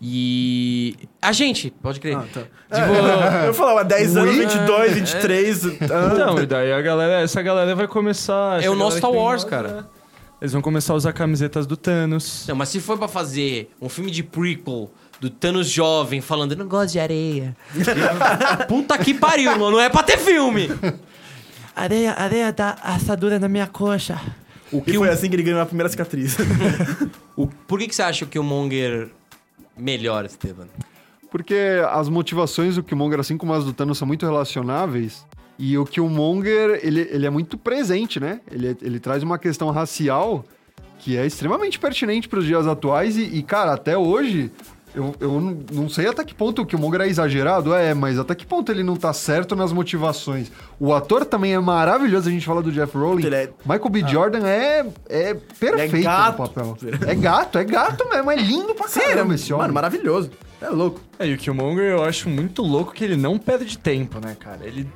[0.00, 0.96] E.
[1.20, 2.16] A gente, pode crer.
[2.16, 2.40] Ah, tá.
[2.40, 4.46] Tipo, Eu falava 10 anos, Ui.
[4.46, 5.66] 22, 23.
[5.66, 5.70] ah.
[5.82, 8.64] Então, e daí a galera, essa galera vai começar.
[8.64, 9.68] É o nosso Star Wars, cara.
[9.68, 9.84] né?
[10.40, 12.46] Eles vão começar a usar camisetas do Thanos.
[12.48, 16.58] Não, mas se for pra fazer um filme de prequel do Thanos jovem falando, eu
[16.58, 17.54] não gosto de areia.
[18.66, 19.72] Puta que pariu, mano.
[19.72, 20.70] Não é pra ter filme.
[21.76, 24.20] Areia, areia da assadura na minha coxa.
[24.72, 26.36] O E que foi o, assim que ele ganhou a primeira cicatriz.
[27.36, 29.08] o- Por que, que você acha que o Monger
[29.76, 30.66] melhor, Esteban?
[31.30, 31.56] Porque
[31.90, 35.26] as motivações do Killmonger, assim como as do Thanos, são muito relacionáveis.
[35.58, 38.40] E o Killmonger, ele, ele é muito presente, né?
[38.50, 40.44] Ele, ele traz uma questão racial
[41.00, 43.16] que é extremamente pertinente para os dias atuais.
[43.16, 44.50] E, e, cara, até hoje,
[44.98, 45.40] eu, eu
[45.72, 48.82] não- sei até que ponto o Killmonger é exagerado, é, mas até que ponto ele
[48.82, 50.50] não tá certo nas motivações.
[50.78, 53.26] O ator também é maravilhoso, a gente fala do Jeff Rowling.
[53.28, 54.00] É- Michael B.
[54.06, 56.42] Jordan é, é perfeito gato.
[56.42, 56.76] no papel.
[57.06, 59.62] É gato, é gato mesmo, é lindo pra caramba esse homem.
[59.62, 60.30] Mano, maravilhoso.
[60.60, 61.00] É louco.
[61.18, 64.58] É, e o Killmonger eu acho muito louco que ele não perde tempo, né, cara?
[64.66, 64.88] Ele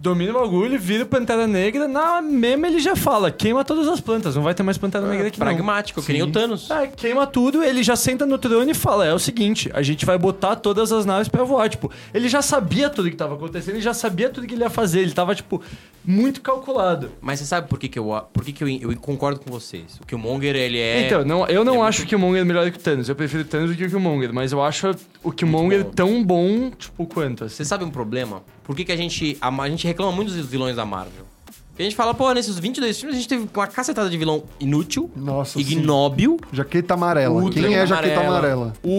[0.00, 4.00] domina o bagulho, vira o Pantera Negra, na meme ele já fala, queima todas as
[4.00, 5.38] plantas, não vai ter mais Pantera Negra aqui.
[5.38, 6.70] Pragmático, que nem o Thanos.
[6.70, 10.06] É, queima tudo, ele já senta no trono e fala: é o seguinte, a gente
[10.06, 11.68] vai botar todas as naves pra voar.
[11.68, 14.70] Tipo, ele já sabia tudo que tava acontecendo, ele já sabia tudo que ele ia
[14.70, 15.62] fazer, ele tava, tipo,
[16.04, 17.10] muito calculado.
[17.20, 19.98] Mas você sabe por que, que, eu, por que, que eu, eu concordo com vocês?
[20.00, 21.06] O Killmonger, ele é...
[21.06, 23.46] Então, não, eu não é acho o Killmonger melhor que o Thanos, eu prefiro o
[23.46, 24.90] Thanos do que o Killmonger, mas eu acho
[25.22, 25.90] o Killmonger bom.
[25.90, 27.56] tão bom, tipo, quanto, assim.
[27.56, 28.42] Você sabe um problema?
[28.64, 29.36] Por que, que a gente.
[29.40, 31.24] A, a gente reclama muito dos vilões da Marvel?
[31.68, 34.42] Porque a gente fala, pô, nesses 22 filmes a gente teve uma cacetada de vilão
[34.60, 35.60] inútil, Nossa, sim.
[35.60, 36.38] ignóbil.
[36.52, 37.42] Jaqueta amarela.
[37.42, 38.72] o Quem é jaqueta amarela?
[38.82, 38.90] O,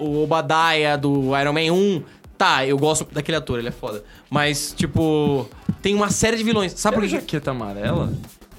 [0.00, 2.02] o Obadiah do Iron Man 1.
[2.36, 4.02] Tá, eu gosto daquele ator, ele é foda.
[4.30, 5.46] Mas, tipo,
[5.82, 6.72] tem uma série de vilões.
[6.72, 8.12] Sabe por que- jaqueta amarela?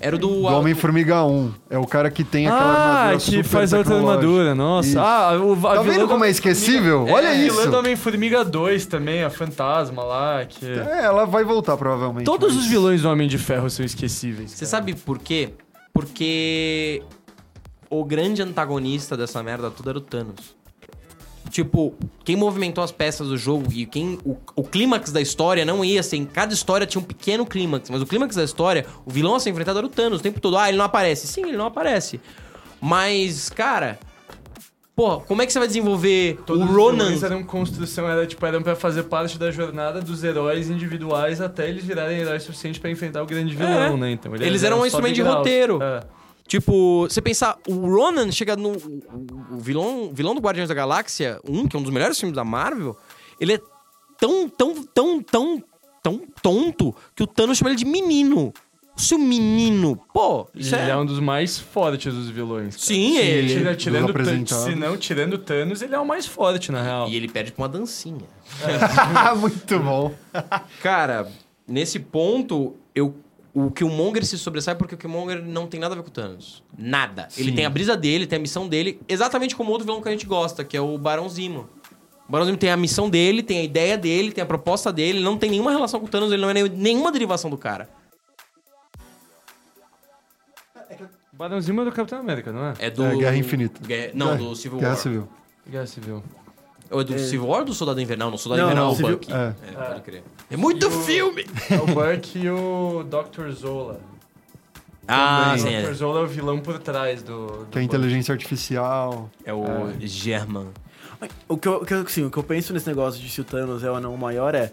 [0.04, 0.28] Era o do.
[0.28, 1.54] Do Homem-Formiga 1.
[1.70, 4.28] É o cara que tem aquela Ah, armadura que super faz a outra tecnológica.
[4.28, 4.88] armadura, nossa.
[4.89, 4.99] Isso.
[4.99, 7.06] Ah, o, a Tá vilã vendo do como é esquecível?
[7.08, 7.56] Olha a isso.
[7.56, 10.66] vilã do Homem-Formiga 2 também, a fantasma lá, que...
[10.66, 12.26] É, ela vai voltar provavelmente.
[12.26, 14.52] Todos mas- os vilões do Homem de Ferro são esquecíveis.
[14.52, 14.70] Você cara.
[14.70, 15.54] sabe por quê?
[15.93, 17.04] Porque
[17.89, 20.56] o grande antagonista dessa merda toda era o Thanos.
[21.52, 21.93] Tipo,
[22.24, 24.18] quem movimentou as peças do jogo e quem.
[24.26, 26.16] O, o clímax da história não ia ser.
[26.16, 29.39] Em cada história tinha um pequeno clímax, mas o clímax da história, o vilão a
[29.39, 30.58] ser enfrentado era o Thanos o tempo todo.
[30.58, 31.28] Ah, ele não aparece.
[31.28, 32.22] Sim, ele não aparece.
[32.80, 33.99] Mas, cara.
[34.95, 37.06] Pô, como é que você vai desenvolver Todos o os Ronan?
[37.06, 41.68] vilões eram construção, era tipo, eram pra fazer parte da jornada dos heróis individuais até
[41.70, 43.97] eles virarem heróis suficientes pra enfrentar o grande vilão, É.
[43.97, 44.12] né?
[44.12, 45.80] Então, Eles eram um só instrumento de roteiro.
[45.82, 46.02] É.
[46.52, 48.72] Tipo, você pensar, o Ronan chega no.
[48.74, 52.36] O, o vilão, vilão do Guardiões da Galáxia 1, que é um dos melhores filmes
[52.36, 52.93] da Marvel,
[53.39, 53.60] ele é
[54.20, 55.64] tão, tão, tão, tão,
[56.04, 58.52] tão tonto que o Thanos chama ele de menino.
[58.97, 59.95] O seu menino.
[60.14, 60.89] Pô, isso Ele é.
[60.89, 62.76] é um dos mais fortes dos vilões.
[62.76, 62.86] cara.
[62.86, 63.47] Sim, ele.
[63.54, 67.08] Tira- tirando Thanos, se não tirando o Thanos, ele é o mais forte, na real.
[67.08, 68.28] E ele perde pra uma dancinha.
[69.39, 70.14] Muito bom.
[70.84, 71.32] Cara,
[71.66, 73.16] nesse ponto, eu,
[73.54, 76.64] o Killmonger se sobressai porque o Killmonger não tem nada a ver com o Thanos.
[76.78, 77.28] Nada.
[77.38, 77.56] Ele Sim.
[77.56, 80.26] tem a brisa dele, tem a missão dele, exatamente como outro vilão que a gente
[80.26, 81.68] gosta, que é o Barão Zimo.
[82.28, 85.18] O Barão Zimo tem a missão dele, tem a ideia dele, tem a proposta dele,
[85.18, 87.58] ele não tem nenhuma relação com o Thanos, ele não é nem- nenhuma derivação do
[87.58, 87.89] cara.
[91.34, 92.74] O Barãozinho é do Capitão América, não é?
[92.80, 93.04] É do...
[93.04, 93.82] É, Guerra Infinita.
[93.86, 95.02] Guerra- Não, Guerra- do Civil Guerra War.
[95.02, 95.30] Civil.
[95.70, 96.24] Guerra Civil.
[96.92, 98.30] Ou é do Civil War ou do Soldado Invernal?
[98.30, 99.32] Não, Soldado Não, Invernal não, é o Civil- Bucky.
[99.34, 99.54] é.
[99.70, 100.24] É, pode crer.
[100.50, 101.46] É muito o- filme!
[101.70, 103.50] É o Buck e o Dr.
[103.52, 104.00] Zola.
[105.08, 105.89] Ah, o sim, Dr.
[105.89, 105.94] é.
[105.94, 107.48] Zola é o vilão por trás do.
[107.48, 109.30] do Que é a inteligência artificial.
[109.44, 109.66] É o
[110.02, 110.68] German.
[111.48, 113.42] O que, eu, o que eu- assim, o que eu penso nesse negócio de se
[113.42, 114.72] o Thanos é ou não o maior é.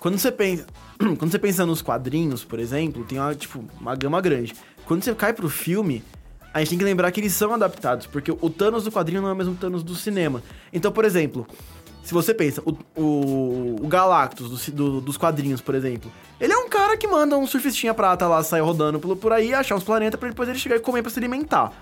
[0.00, 0.66] Quando você pensa.
[0.98, 4.54] Quando você pensa nos quadrinhos, por exemplo, tem uma, tipo, uma gama grande.
[4.86, 6.02] Quando você cai pro filme,
[6.58, 9.28] a gente tem que lembrar que eles são adaptados, porque o Thanos do quadrinho não
[9.28, 10.42] é o mesmo Thanos do cinema.
[10.72, 11.46] Então, por exemplo,
[12.02, 16.56] se você pensa, o, o, o Galactus do do- dos quadrinhos, por exemplo, ele é
[16.58, 19.84] um cara que manda um surfistinha prata lá, sair rodando por, por aí, achar uns
[19.84, 21.72] planetas pra depois ele chegar e comer pra se alimentar.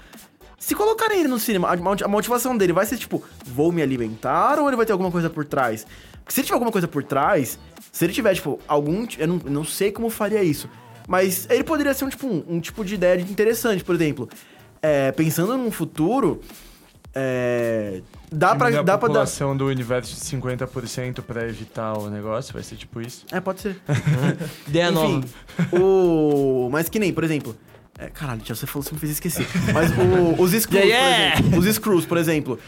[0.58, 3.82] Se colocarem ele no cinema, a moti- a motivação dele vai ser tipo, vou me
[3.82, 5.86] alimentar ou ele vai ter alguma coisa por trás?
[6.24, 7.58] Porque se ele tiver alguma coisa por trás,
[7.92, 9.06] se ele tiver, tipo, algum.
[9.18, 10.68] Eu não, não sei como faria isso.
[11.06, 14.28] Mas ele poderia ser um, tipo, um, um tipo de ideia de interessante, por exemplo.
[14.86, 16.40] É, pensando num futuro.
[17.18, 18.66] É, dá pra.
[18.68, 19.14] Diminuir a Dá pra dar.
[19.14, 23.24] população do universo de 50% pra evitar o negócio, vai ser tipo isso.
[23.32, 23.76] É, pode ser.
[24.68, 25.24] Ideia nova.
[25.72, 26.68] O.
[26.70, 27.56] Mas que nem, por exemplo.
[27.98, 29.46] É, caralho, já você falou, você me fez esquecer.
[29.72, 31.36] Mas o- os Screws, Yeah, yeah!
[31.36, 31.58] por exemplo.
[31.60, 32.58] Os Screws, por exemplo.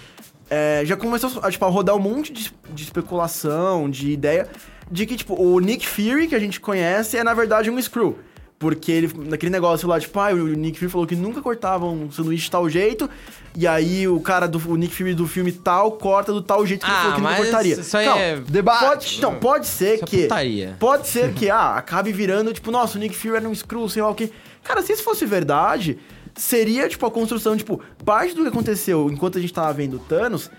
[0.48, 4.48] é, já começou a, tipo, a rodar um monte de, de especulação, de ideia,
[4.90, 8.18] de que, tipo, o Nick Fury, que a gente conhece, é na verdade um Screw.
[8.58, 12.10] Porque ele, naquele negócio lá, tipo, ah, o Nick Fury falou que nunca cortava um
[12.10, 13.08] sanduíche de tal jeito,
[13.56, 16.84] e aí o cara do o Nick Fury do filme tal corta do tal jeito
[16.84, 17.74] que ele Ah, falou que nunca cortaria.
[17.74, 18.84] isso aí é Debate.
[18.84, 20.22] Pode, então, pode ser Isso é que.
[20.22, 20.76] putaria.
[20.80, 24.02] Pode ser que, ah, acabe virando, tipo, nossa, o Nick Fury era um Screw, sei
[24.02, 24.28] lá o quê.
[24.64, 25.96] Cara, se isso fosse verdade,
[26.34, 29.98] seria, tipo, a construção, tipo, parte do que aconteceu enquanto a gente tava vendo o
[30.00, 30.50] Thanos,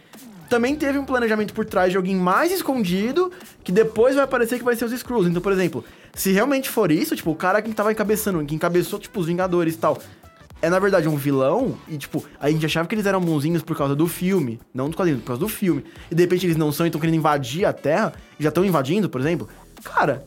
[0.49, 3.29] também teve um planejamento por trás de alguém mais escondido,
[3.63, 5.27] que depois vai aparecer que vai ser os Screws.
[5.27, 5.83] Então, por exemplo,
[6.19, 9.75] se realmente for isso, tipo, o cara que tava encabeçando, que encabeçou, tipo, os Vingadores
[9.75, 9.97] e tal,
[10.61, 13.77] é na verdade um vilão, e tipo, a gente achava que eles eram bonzinhos por
[13.77, 16.73] causa do filme, não dos quadrinhos, por causa do filme, e de repente eles não
[16.73, 19.47] são e estão querendo invadir a Terra, e já estão invadindo, por exemplo,
[19.81, 20.25] cara,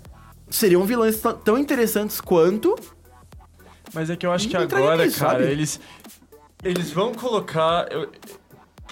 [0.49, 2.75] seriam vilões tão- interessantes quanto.
[3.93, 5.53] Mas é que eu acho que agora, nisso, cara, sabe?
[5.53, 5.79] eles.
[6.65, 7.87] Eles vão colocar.
[7.93, 8.09] Eu,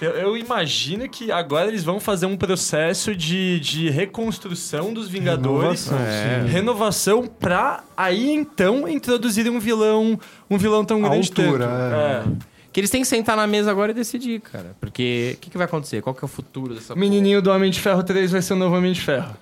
[0.01, 5.87] eu, eu imagino que agora eles vão fazer um processo de, de reconstrução dos Vingadores.
[5.87, 6.45] Renovação, É.
[6.49, 10.19] Renovação pra aí então introduzir um vilão.
[10.49, 11.95] Um vilão tão A grande altura, tanto.
[11.95, 12.51] é.
[12.73, 14.75] Que eles têm que sentar na mesa agora e decidir, cara.
[14.79, 16.01] Porque o que, que vai acontecer?
[16.01, 18.53] Qual que é o futuro dessa O menininho do Homem de Ferro 3 vai ser
[18.53, 19.35] o novo Homem de Ferro.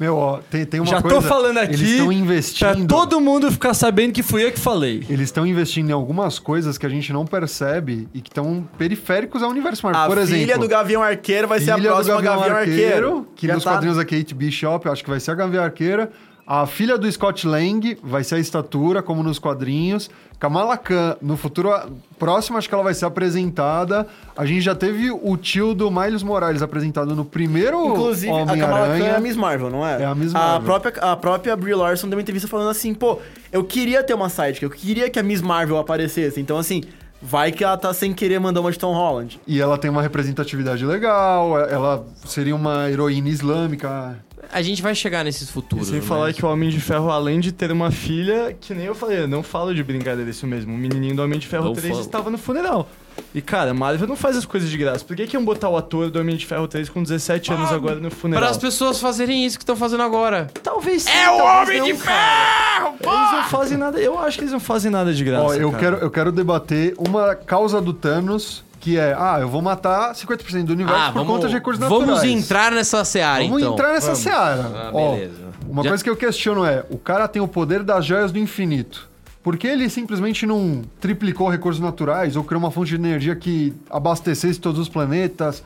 [0.00, 1.16] Meu, ó, tem, tem uma Já coisa...
[1.16, 2.88] tô falando aqui Eles estão pra investindo...
[2.88, 5.04] todo mundo ficar sabendo que fui eu que falei.
[5.08, 9.40] Eles estão investindo em algumas coisas que a gente não percebe e que estão periféricos
[9.42, 10.02] ao universo Marvel.
[10.02, 13.26] A Por exemplo, filha do Gavião Arqueiro vai ser a filha do próxima Gavião, Arqueiro.
[13.36, 15.62] que Já nos tá- quadrinhos da Kate Bishop, eu acho que vai ser a Gavião
[15.62, 16.10] Arqueira.
[16.46, 20.10] A filha do Scott Lang vai ser a estatura, como nos quadrinhos.
[20.38, 21.70] Kamala Khan, no futuro
[22.18, 24.06] próximo, acho que ela vai ser apresentada.
[24.36, 28.98] A gente já teve o tio do Miles Morales apresentado no primeiro Inclusive, a Kamala
[28.98, 29.20] Khan é a.
[29.20, 30.02] Miss Marvel, não é?
[30.02, 30.62] É a Miss A Marvel.
[30.66, 33.20] própria, a própria Brie Larson deu uma entrevista falando assim, pô,
[33.50, 36.38] eu queria ter uma sidekick, eu queria que a Miss Marvel aparecesse.
[36.40, 36.82] Então, assim,
[37.22, 39.40] vai que ela tá sem querer mandar uma de Tom Holland.
[39.46, 44.18] E ela tem uma representatividade legal, ela seria uma heroína islâmica.
[44.52, 45.88] A gente vai chegar nesses futuros.
[45.88, 46.02] Sem né?
[46.02, 49.20] falar que o Homem de Ferro, além de ter uma filha, que nem eu falei,
[49.20, 50.74] eu não falo de brincadeira isso mesmo.
[50.74, 52.00] O menininho do Homem de Ferro Não 3 falo.
[52.00, 52.88] estava no funeral.
[53.32, 55.04] E, cara, a Marvel não faz as coisas de graça.
[55.04, 57.72] Por que, que iam botar o ator do Homem de Ferro 3 com 17 anos
[57.72, 58.42] agora no funeral?
[58.42, 60.48] Para as pessoas fazerem isso que estão fazendo agora.
[60.62, 62.74] Talvez sim, É o talvez Homem não, de cara.
[62.76, 62.94] Ferro!
[63.00, 64.00] Eles não fazem nada.
[64.00, 65.44] Eu acho que eles não fazem nada de graça.
[65.44, 65.82] Ó, eu cara.
[65.82, 70.64] quero, eu quero debater uma causa do Thanos, que é, ah, eu vou matar 50%
[70.66, 72.06] do universo Ah, por vamos, conta de recursos naturais.
[72.06, 73.72] vamos entrar nessa seara, Vamos então.
[73.72, 74.18] entrar nessa Vamos.
[74.20, 74.70] seara.
[74.74, 75.32] Ah, Ó, beleza.
[75.66, 78.38] uma Já- coisa que eu questiono é, o cara tem o poder das joias do
[78.38, 79.08] infinito.
[79.42, 83.72] Por que ele simplesmente não triplicou recursos naturais ou criou uma fonte de energia que
[83.88, 85.64] abastecesse todos os planetas?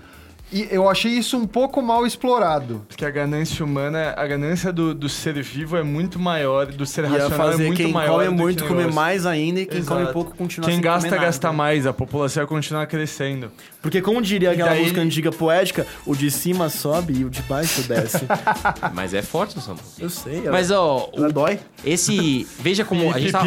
[0.51, 2.83] E eu achei isso um pouco mal explorado.
[2.89, 7.05] Porque a ganância humana, a ganância do, do ser vivo é muito maior, do ser
[7.05, 8.13] Ia racional é fazer muito quem maior.
[8.13, 10.01] come do que muito o comer mais ainda e quem Exato.
[10.01, 11.27] come pouco continuar Quem sem gasta, comer nada.
[11.27, 11.87] gasta mais.
[11.87, 13.53] A população vai continuar crescendo.
[13.83, 17.43] Porque como diria aquela daí- música antiga poética, o de cima sobe e o de
[17.43, 18.25] baixo desce.
[18.95, 19.79] Mas é forte, Samu.
[20.01, 21.61] eu sei, ela, Mas, ó, o- ela dói.
[21.85, 22.49] esse...
[22.59, 23.43] Veja como a gente tá...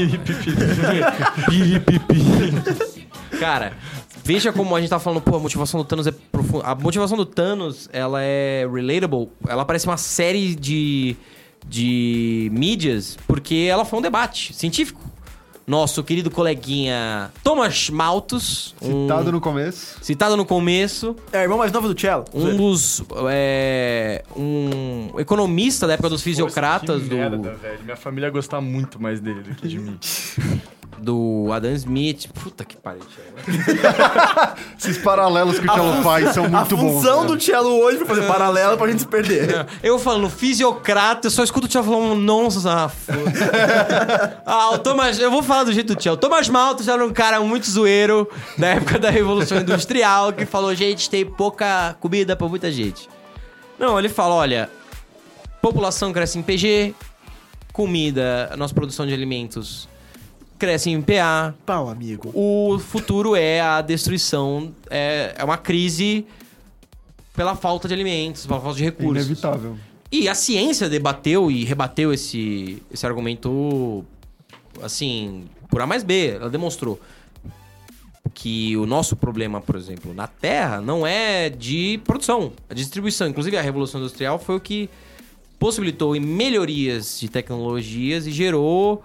[3.39, 3.73] Cara,
[4.33, 6.65] veja como a gente tá falando, pô, a motivação do Thanos é profunda.
[6.65, 9.29] A motivação do Thanos, ela é relatable.
[9.47, 11.15] Ela parece uma série de,
[11.67, 15.01] de mídias, porque ela foi um debate científico.
[15.67, 19.97] Nosso querido coleguinha Thomas Malthus, um- Citado no começo.
[20.01, 22.25] citado no começo, É, irmão mais novo do Cello.
[22.33, 23.03] um dos.
[23.29, 27.79] é, um economista da época dos fisiocratas Que do, merda, velho.
[27.83, 29.97] Minha família ia gostar muito mais dele do que de mim.
[30.99, 32.27] do Adam Smith.
[32.33, 33.01] Puta que pariu.
[34.77, 36.93] Esses paralelos que o Cello faz são A muito bons.
[36.93, 37.27] função né?
[37.27, 39.65] do Cello hoje foi fazer paralelo pra gente se perder.
[39.81, 45.31] Eu falando fisiocrata, eu só escuto o Tchau falando nossa, foda Ah, o Thomas, eu
[45.31, 46.13] vou falar do jeito do Tchau.
[46.13, 50.73] O Thomas Malthus era um cara muito zoeiro da época da Revolução Industrial que falou,
[50.75, 53.09] gente, tem pouca comida pra muita gente.
[53.79, 54.69] Não, ele fala, olha,
[55.61, 56.93] população cresce em PG,
[57.73, 59.87] comida, a nossa produção de alimentos
[60.61, 62.29] cresce em PA, Pau, amigo.
[62.35, 66.23] o futuro é a destruição, é, é uma crise
[67.35, 69.25] pela falta de alimentos, pela falta de recursos.
[69.25, 69.75] Inevitável.
[70.11, 74.05] E a ciência debateu e rebateu esse, esse argumento,
[74.83, 76.35] assim, por A mais B.
[76.35, 77.01] Ela demonstrou
[78.31, 83.27] que o nosso problema, por exemplo, na Terra, não é de produção, é de distribuição.
[83.27, 84.91] Inclusive, a Revolução Industrial foi o que
[85.57, 89.03] possibilitou melhorias de tecnologias e gerou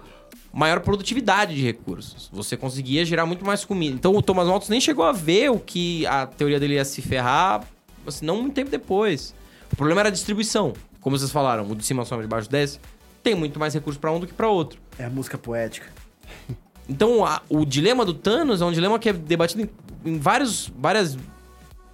[0.57, 2.29] maior produtividade de recursos.
[2.33, 3.95] Você conseguia gerar muito mais comida.
[3.95, 7.01] Então, o Thomas Malthus nem chegou a ver o que a teoria dele ia se
[7.01, 7.63] ferrar,
[8.07, 9.35] assim, não muito tempo depois.
[9.71, 10.73] O problema era a distribuição.
[10.99, 12.79] Como vocês falaram, o de cima sobe, de baixo desce.
[13.21, 14.79] Tem muito mais recurso pra um do que pra outro.
[14.97, 15.87] É a música poética.
[16.89, 19.61] Então, a- o dilema do Thanos é um dilema que é debatido
[20.05, 21.17] em, em vários, várias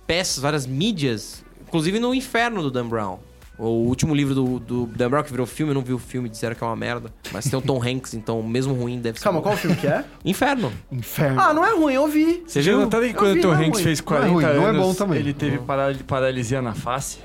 [0.05, 3.17] peças, várias mídias, inclusive no Inferno do Dan Brown.
[3.57, 6.27] O último livro do, do Dan Brown que virou filme, eu não vi o filme,
[6.27, 7.11] disseram que é uma merda.
[7.31, 9.23] Mas tem o Tom Hanks, então mesmo ruim deve ser.
[9.23, 9.43] Calma, bom.
[9.43, 10.03] qual filme que é?
[10.25, 10.71] Inferno.
[10.91, 11.39] Inferno.
[11.39, 12.43] Ah, não é ruim, eu vi.
[12.47, 13.83] Você já notaram que quando vi, o Tom é Hanks ruim.
[13.83, 15.19] fez Não é 40 ruim, não é anos, bom também.
[15.19, 17.19] ele teve paral- paralisia na face?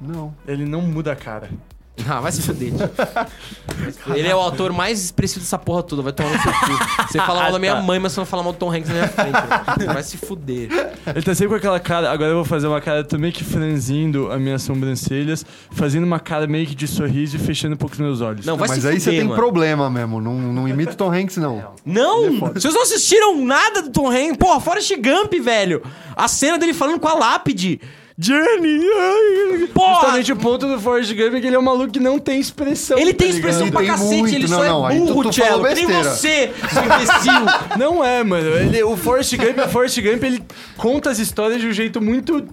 [0.00, 0.34] Não.
[0.46, 1.48] Ele não muda a cara.
[2.06, 2.70] Ah, vai se fuder.
[2.72, 4.14] tio.
[4.14, 7.06] Ele é o autor mais expressivo dessa porra toda, vai tomar no seu cu.
[7.08, 8.94] Você fala mal da minha mãe, mas você não fala mal do Tom Hanks na
[8.94, 9.32] minha frente.
[9.78, 9.92] velho.
[9.94, 10.68] Vai se fuder.
[11.06, 12.10] Ele tá sempre com aquela cara.
[12.10, 16.46] Agora eu vou fazer uma cara também que franzindo as minhas sobrancelhas, fazendo uma cara
[16.46, 18.44] meio que de sorriso e fechando um pouco os meus olhos.
[18.44, 19.36] Não, vai Mas se aí fuder, você tem mano.
[19.36, 20.20] problema mesmo.
[20.20, 21.72] Não, não imita o Tom Hanks, não.
[21.86, 22.38] Não!
[22.52, 24.36] Vocês não assistiram nada do Tom Hanks?
[24.36, 25.80] Porra, Forrest Gump, velho!
[26.16, 27.80] A cena dele falando com a lápide.
[28.16, 28.78] Johnny!
[28.96, 29.43] ai,
[30.24, 30.24] Porra!
[30.24, 32.40] Justamente o ponto do Forrest Gump é que ele é um maluco que não tem
[32.40, 32.98] expressão.
[32.98, 34.34] Ele tem tá expressão pra tem cacete, muito.
[34.34, 37.44] ele Não, só não, é burro, Cello, que nem você, seu imbecil.
[37.78, 38.48] Não é, mano.
[38.56, 40.42] Ele, o Forrest Gump, o Forrest Gump, ele
[40.76, 42.46] conta as histórias de um jeito muito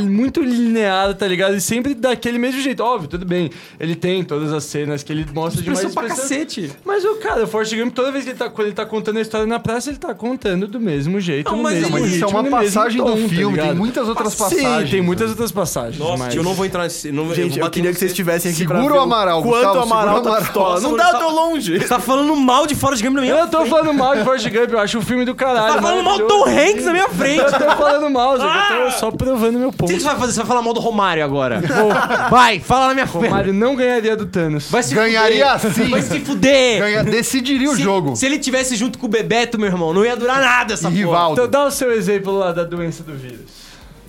[0.00, 1.54] muito linear, tá ligado?
[1.54, 2.82] E sempre daquele mesmo jeito.
[2.82, 3.50] Óbvio, tudo bem.
[3.78, 6.38] Ele tem todas as cenas que ele mostra de mais Expressão pra expressão.
[6.38, 6.72] cacete.
[6.84, 9.18] Mas o cara, o Forrest Gump, toda vez que ele tá, quando ele tá contando
[9.18, 12.02] a história na praça, ele tá contando do mesmo jeito, Não, no mas mesmo ele-
[12.02, 13.34] Mas isso é ritmo, uma passagem tom, do tá filme.
[13.56, 13.76] tem ligado?
[13.76, 14.90] muitas outras Sim, passagens.
[14.90, 15.98] tem muitas outras passagens.
[15.98, 16.32] Nossa, mas...
[16.32, 17.12] tio, eu não vou entrar nesse...
[17.12, 18.12] Não, Gente, eu bater queria que vocês você.
[18.12, 20.80] estivessem aqui Segura o Amaral, Quanto Gustavo, o Amaral o tá pistola.
[20.80, 21.78] Não tá tá- tão longe.
[21.78, 23.70] Você tá falando mal de Forrest Gump na minha Eu tô frente.
[23.70, 25.74] falando mal de Forrest Gump, eu acho um filme do caralho.
[25.74, 27.38] Tá falando mal do Tom Hanks na minha frente.
[27.40, 28.68] Eu tô falando mal, Ah!
[28.72, 29.92] eu tô só provando meu O ponto.
[29.92, 30.32] que você vai fazer?
[30.32, 31.60] Você vai falar mal do Romário agora?
[32.30, 33.30] Vai, fala na minha frente.
[33.30, 34.70] Mario não ganharia do Thanos.
[34.70, 35.84] Vai se Ganharia fuder.
[35.84, 35.90] sim.
[35.90, 36.78] Vai se fuder.
[36.80, 38.16] Ganha- decidiria o se, jogo.
[38.16, 40.90] Se ele tivesse junto com o Bebeto, meu irmão, não ia durar nada essa E
[40.90, 40.96] porra.
[41.04, 41.32] Rivaldo.
[41.40, 43.50] Então dá o seu exemplo lá da doença do vírus.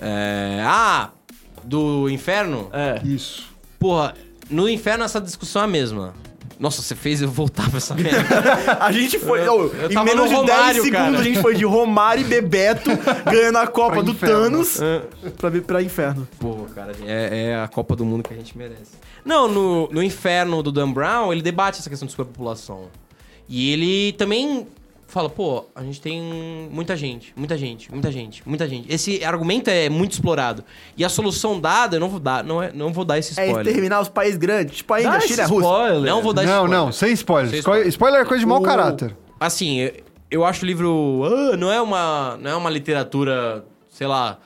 [0.02, 0.62] É...
[0.66, 1.10] Ah,
[1.64, 2.70] do inferno?
[2.74, 3.00] É.
[3.04, 3.44] Isso.
[3.80, 4.14] Porra,
[4.50, 6.14] no inferno essa discussão é a mesma.
[6.64, 8.78] Nossa, você fez eu voltar pra essa merda.
[8.80, 9.46] A gente foi.
[9.50, 11.20] ô, eu em tava menos no de 10 Romário, segundos cara.
[11.20, 12.90] a gente foi de Romário e Bebeto
[13.30, 14.36] ganhando a Copa Pra do inferno.
[14.40, 14.80] Thanos
[15.38, 16.26] pra, vir pra inferno.
[16.40, 18.94] Porra, cara, é, é a Copa do Mundo que a gente merece.
[19.26, 22.88] Não, no, no inferno do Dan Brown, ele debate essa questão de superpopulação.
[23.50, 24.66] E ele também
[25.08, 26.22] fala, pô, a gente tem
[26.72, 28.92] muita gente, muita gente, muita gente, muita gente.
[28.92, 30.64] Esse argumento é muito explorado.
[30.98, 33.46] E a solução dada, eu não vou dar, não, é, não vou dar esse É
[33.46, 33.68] spoiler.
[33.68, 35.68] exterminar os países grandes, tipo a Índia, China, a Rússia.
[35.70, 36.02] spoiler.
[36.12, 36.78] Não vou dar Não, spoiler.
[36.80, 37.50] não, sem spoiler.
[37.52, 39.16] Sem Spoiler, spoiler é coisa de mau O- caráter.
[39.40, 39.94] Assim, eu,
[40.32, 41.24] eu acho o livro.
[41.26, 44.40] ah, não, é uma, não é uma literatura, sei lá,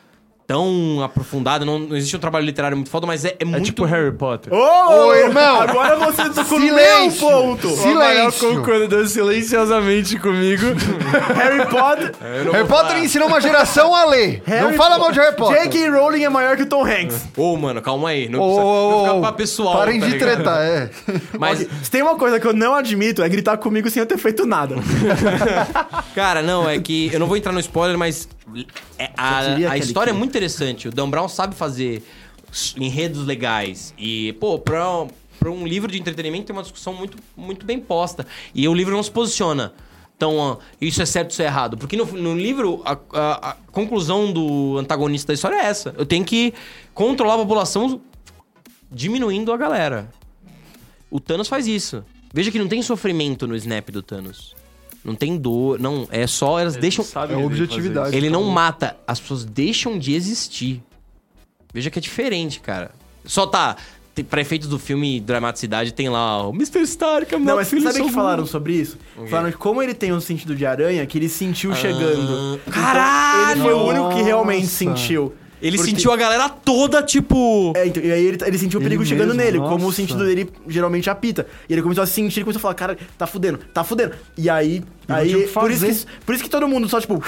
[0.48, 1.66] tão aprofundada.
[1.66, 3.66] Não, não existe um trabalho literário muito foda, mas é, é É muito.
[3.66, 4.54] tipo Harry Potter.
[4.54, 5.60] Ô, Ô, irmão!
[5.62, 7.28] Agora você tocou no meu Silêncio!
[7.28, 7.70] ponto.
[7.70, 8.56] Silêncio!
[8.56, 10.64] concordou silenciosamente comigo.
[11.36, 12.14] Harry Potter.
[12.45, 13.00] Não Harry Potter falar.
[13.00, 14.41] ensinou uma geração a ler.
[14.48, 15.64] não Harry fala mal de Harry Potter.
[15.64, 15.89] J.K.
[15.89, 17.26] Rowling é maior que o Tom Hanks.
[17.36, 18.30] Ô, mano, calma aí.
[18.30, 19.78] Não Ô, precisa ô, não pra pessoal.
[19.80, 20.36] Parem tá de ligado?
[20.36, 20.89] tretar, é.
[21.38, 24.18] Mas, Se tem uma coisa que eu não admito, é gritar comigo sem eu ter
[24.18, 24.76] feito nada.
[26.16, 28.28] cara, não, é que eu não vou entrar no spoiler, mas
[29.18, 30.88] a, queria a aquele história é que- muito interessante.
[30.88, 32.03] O Dan Brown sabe fazer
[32.78, 33.93] enredos legais.
[33.97, 34.86] E, pô, pra,
[35.39, 38.26] pra um livro de entretenimento tem uma discussão muito, muito bem posta.
[38.55, 39.74] E o livro não se posiciona.
[40.16, 41.78] Então, ó, isso é certo, isso é errado.
[41.78, 45.93] Porque no, no livro, a, a- a conclusão do antagonista da história é essa.
[45.97, 46.53] Eu tenho que
[46.93, 48.01] controlar a população
[48.91, 50.10] diminuindo a galera.
[51.12, 52.03] O Thanos faz isso.
[52.34, 54.55] Veja que não tem sofrimento no snap do Thanos.
[55.04, 56.08] Não tem dor, não.
[56.12, 57.04] É só elas deixam.
[57.06, 58.16] Sabe É ele objetividade.
[58.16, 60.84] Ele não mata, as pessoas deixam de existir.
[61.74, 62.91] Veja que é diferente, cara.
[63.26, 63.76] Só tá.
[64.16, 66.82] tem- Pra efeitos do filme Dramaticidade, tem lá o Mr.
[66.82, 68.98] Stark, é Não, meu mas filho sabe o que falaram sobre isso?
[69.30, 72.60] Falaram que como ele tem um sentido de aranha, que ele sentiu chegando.
[72.60, 73.52] Então, Caralho!
[73.52, 75.36] Ele foi o único que realmente sentiu.
[75.62, 77.74] Ele Porque- sentiu a galera toda, tipo.
[77.76, 79.72] É, então, e aí ele, ele sentiu o Ele perigo chegando mesmo, nele, nossa.
[79.72, 81.47] como o sentido dele geralmente apita.
[81.68, 84.14] E ele começou a sentir, ele começou a falar, cara, tá fudendo, tá fudendo.
[84.38, 87.24] E aí, aí tinha que por, isso que, por isso que todo mundo só, tipo...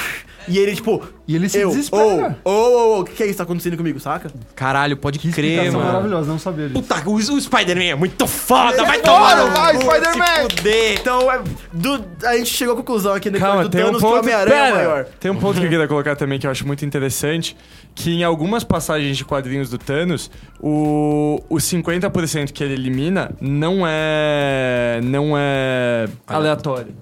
[0.49, 1.01] E ele, tipo...
[1.27, 2.37] E ele se eu, desespera.
[2.43, 4.31] Ô, ô, ô, o que que é isso que tá acontecendo comigo, saca?
[4.55, 5.85] Caralho, pode Que crer, mano.
[5.85, 6.81] maravilhosa, não sabia disso.
[6.81, 10.95] Puta, o, o Spider-Man é muito foda, vai é tomar foda, no vai, Spider-Man!
[10.99, 11.39] Então, é,
[11.71, 14.09] do- a gente chegou à conclusão aqui depois Calma, do tem um Thanos que o
[14.09, 14.19] ponto.
[14.21, 15.05] Homem-Aranha é maior.
[15.19, 17.55] tem um ponto que eu queria colocar também que eu acho muito interessante,
[17.93, 23.83] que em algumas passagens de quadrinhos do Thanos, o, o 50% que ele elimina não
[23.85, 26.93] é não é aleatório.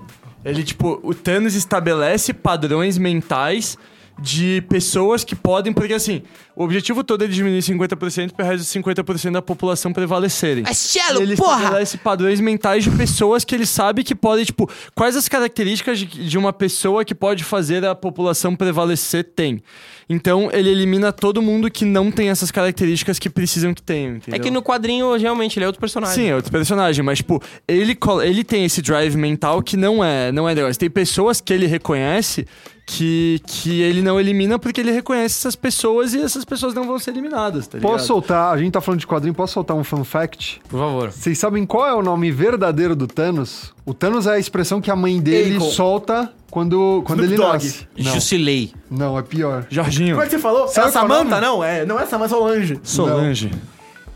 [0.48, 3.78] Ele tipo, o Thanos estabelece padrões mentais
[4.20, 6.24] de pessoas que podem, porque assim,
[6.56, 10.64] o objetivo todo é diminuir 50% para o resto de 50% da população prevalecerem.
[10.66, 10.74] É
[11.22, 11.58] ele porra!
[11.58, 16.06] estabelece padrões mentais de pessoas que ele sabe que podem, tipo, quais as características de,
[16.06, 19.62] de uma pessoa que pode fazer a população prevalecer tem.
[20.10, 24.40] Então, ele elimina todo mundo que não tem essas características que precisam que tenham, entendeu?
[24.40, 26.16] É que no quadrinho, realmente, ele é outro personagem.
[26.16, 30.32] Sim, é outro personagem, mas, tipo, ele, ele tem esse drive mental que não é,
[30.32, 30.80] não é negócio.
[30.80, 32.48] Tem pessoas que ele reconhece
[32.88, 36.98] que, que ele não elimina porque ele reconhece essas pessoas e essas pessoas não vão
[36.98, 37.92] ser eliminadas, tá ligado?
[37.92, 40.62] Posso soltar, a gente tá falando de quadrinho, posso soltar um fun fact?
[40.70, 41.12] Por favor.
[41.12, 43.74] Vocês sabem qual é o nome verdadeiro do Thanos?
[43.86, 45.70] O Thanos é a expressão que a mãe dele Akon.
[45.70, 47.54] solta quando, quando Snoop ele Dogg.
[47.54, 47.88] nasce.
[47.98, 48.74] Não, Jusilei.
[48.90, 49.66] não, é pior.
[49.70, 50.68] Jorginho, Como é que você falou?
[50.68, 51.42] Sabe é a qual é o nome?
[51.42, 52.80] Não, é, não é Samantha Solange.
[52.84, 53.52] Solange.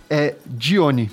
[0.10, 1.12] É Dione.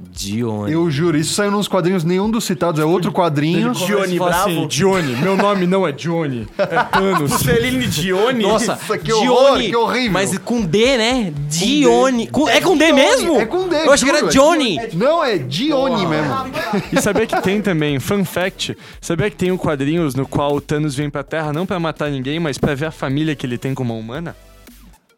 [0.00, 0.70] Dione.
[0.72, 3.72] Eu juro, isso saiu nos quadrinhos, nenhum dos citados, é outro quadrinho.
[3.72, 4.48] Dione Bravo?
[4.48, 7.32] Assim, Dione, meu nome não é Dione, é Thanos.
[7.40, 8.42] Celine Dione?
[8.44, 9.26] Nossa, Nossa, que horror,
[9.56, 10.12] Dione, que horrível.
[10.12, 11.32] Mas com D, né?
[11.48, 12.28] Dione.
[12.28, 13.40] Com- é com D mesmo?
[13.40, 14.78] É com D, Eu achei que era é Johnny.
[14.94, 16.34] Não, é Dione mesmo.
[16.92, 20.60] E sabia que tem também, fun fact, sabia que tem um quadrinhos no qual o
[20.60, 23.58] Thanos vem pra Terra não pra matar ninguém, mas pra ver a família que ele
[23.58, 24.36] tem com uma humana?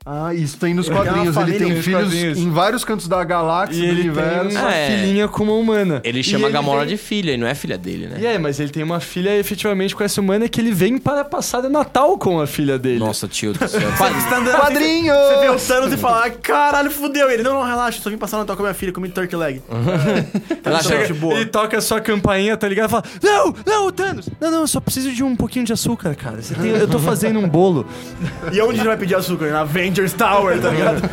[0.06, 1.36] Ah, isso tem nos quadrinhos.
[1.36, 2.38] Ele tem nos filhos quadrinhos.
[2.38, 4.48] em vários cantos da galáxia, E do ele universo.
[4.48, 4.86] tem uma É.
[4.86, 6.00] filhinha com uma humana.
[6.02, 8.16] Ele chama ele a Gamora vem- de filha, e não é filha dele, né?
[8.18, 11.22] E é, mas ele tem uma filha efetivamente com essa humana que ele vem para
[11.22, 12.98] passar o Natal com a filha dele.
[12.98, 13.78] Nossa, tio do céu.
[13.80, 15.12] Você tá andando- Quadrinho!
[15.14, 17.30] Você vê o Thanos e fala, "Ai, caralho, fudeu.
[17.30, 19.36] Ele, não, não, relaxa, só vim passar o Natal com a minha filha, comi turkey
[19.36, 19.62] leg.
[20.64, 21.34] Relaxa, Chega- Chega, de boa.
[21.34, 22.88] ele toca a sua campainha, tá ligado?
[22.88, 24.28] E fala: Não, não, Thanos!
[24.40, 26.40] Não, não, eu só preciso de um pouquinho de açúcar, cara.
[26.40, 27.86] Você tem- eu tô fazendo um bolo.
[28.50, 29.50] E onde ele vai pedir açúcar?
[29.50, 31.02] Na Avengers Tower, tá ligado?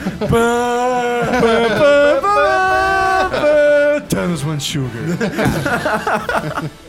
[4.08, 4.92] Thanos wants sugar.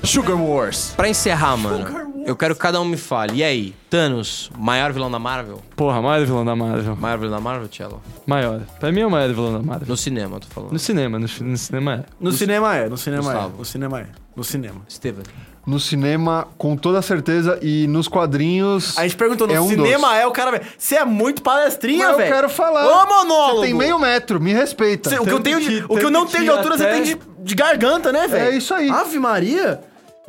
[0.05, 0.93] sugar Wars.
[0.97, 1.86] Pra encerrar, mano,
[2.26, 3.39] eu quero que cada um me fale.
[3.39, 5.61] E aí, Thanos, maior vilão da Marvel?
[5.74, 6.95] Porra, maior vilão da Marvel.
[6.97, 8.03] Maior vilão da Marvel, Cello?
[8.26, 8.61] Maior.
[8.78, 9.89] Pra mim é o maior vilão da Marvel.
[9.89, 10.72] No cinema, eu tô falando.
[10.72, 12.05] No cinema, no, no cinema é.
[12.20, 13.55] No cinema é, no cinema Gustavo.
[13.55, 13.59] é.
[13.59, 14.07] No cinema é.
[14.36, 14.80] No cinema.
[14.91, 15.24] Steven.
[15.69, 18.97] No cinema, com toda certeza, e nos quadrinhos.
[18.97, 20.16] A gente perguntou, no É um cinema dos.
[20.16, 20.64] é o cara, velho.
[20.79, 22.35] Você é muito palestrinha, Mas eu velho.
[22.35, 22.87] quero falar.
[22.87, 23.61] Ô, monólogo.
[23.61, 25.11] Você tem meio metro, me respeita.
[25.11, 26.85] Cê- o que eu tenho de, que- o que eu não tenho de altura, você
[26.85, 28.51] até- tem de, de garganta, né, velho?
[28.51, 28.89] É isso aí.
[28.89, 29.81] Ave Maria.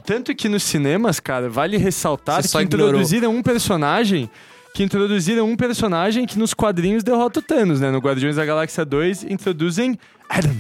[0.06, 2.90] Tanto que nos cinemas, cara, vale ressaltar Você só que ignorou.
[2.90, 4.30] introduziram um personagem.
[4.74, 7.90] Que introduziram um personagem que nos quadrinhos derrota o Thanos, né?
[7.90, 9.98] No Guardiões da Galáxia 2 introduzem
[10.30, 10.52] Adam.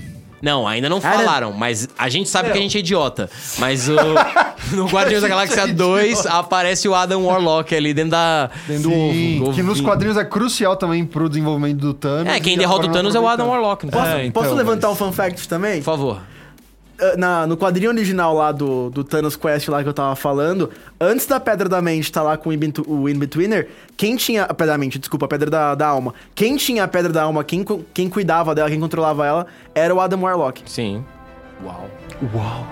[0.41, 3.29] Não, ainda não falaram, mas a gente sabe que a gente é idiota.
[3.57, 3.95] Mas o,
[4.75, 8.49] no Guardiões da Galáxia 2 aparece o Adam Warlock ali dentro da.
[8.67, 9.53] Dentro do Sim, ovo.
[9.53, 12.33] que nos quadrinhos é crucial também pro desenvolvimento do Thanos.
[12.33, 13.49] É, quem derrota o Thanos é o Adam aproveitando.
[13.49, 13.91] Warlock, né?
[13.91, 15.79] Posso, É, então, posso levantar mas- um fun fact também?
[15.79, 16.21] Por favor.
[17.01, 20.69] Ah, Na, no quadrinho original lá do, do Thanos Quest lá que eu tava falando,
[20.99, 24.43] antes da Pedra da Mente tá lá com o In-Betw- o In-Betweener, quem tinha...
[24.43, 26.13] A Pedra da Mente, desculpa, a Pedra da, da Alma.
[26.35, 29.99] Quem tinha a Pedra da Alma, quem, quem cuidava dela, quem controlava ela, era o
[30.01, 30.61] Adam Warlock.
[30.65, 31.03] Sim.
[31.63, 32.67] Uau.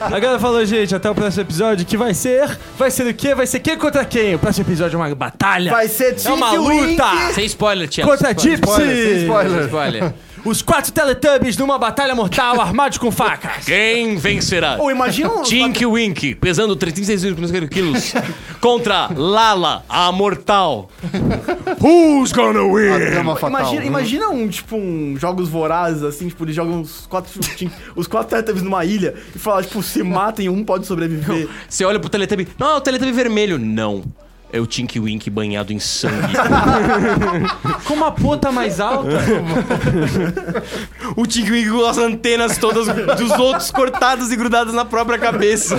[0.00, 2.58] Agora falou, gente, até o próximo episódio, que vai ser...
[2.78, 3.34] Vai ser o quê?
[3.34, 4.34] Vai ser quem contra quem?
[4.34, 5.70] O próximo episódio é uma batalha.
[5.70, 7.32] Vai ser É uma luta!
[7.34, 8.08] Sem spoiler, Tchelo.
[8.08, 9.22] Contra Spoiler, Gypsy!
[9.22, 10.14] Spoiler, sem Sem spoiler.
[10.46, 13.64] Os quatro Teletubbies numa batalha mortal armados com facas.
[13.64, 14.76] Quem vencerá?
[14.78, 15.42] Ou imagina um...
[15.42, 17.24] Tinky Wink, pesando 36
[17.68, 18.14] quilos,
[18.62, 20.88] contra Lala, a mortal.
[21.80, 23.24] Who's gonna win?
[23.34, 23.48] fatal.
[23.48, 27.32] Imagina, imagina um, tipo, um Jogos Vorazes, assim, tipo, eles jogam os quatro,
[27.96, 31.48] os quatro Teletubbies numa ilha e falam, tipo, se matem, um pode sobreviver.
[31.68, 32.46] Você olha pro Teletubby.
[32.56, 33.58] Não, é o Teletubby vermelho.
[33.58, 34.04] Não.
[34.56, 36.34] É o Tinky Wink banhado em sangue.
[37.84, 39.18] Com uma puta mais alta.
[41.16, 45.76] o Tinky Wink com as antenas todas dos outros cortadas e grudadas na própria cabeça.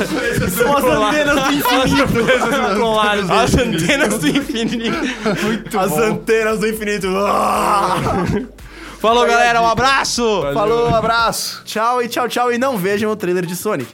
[0.49, 3.31] São as antenas do infinito.
[3.31, 5.79] As antenas do infinito.
[5.79, 7.07] As antenas do infinito.
[7.17, 7.97] Ah!
[8.99, 9.61] Falou, galera.
[9.61, 10.41] Um abraço.
[10.53, 11.63] Falou, abraço!
[11.65, 12.51] Tchau e tchau, tchau.
[12.53, 13.93] E não vejam o trailer de Sonic.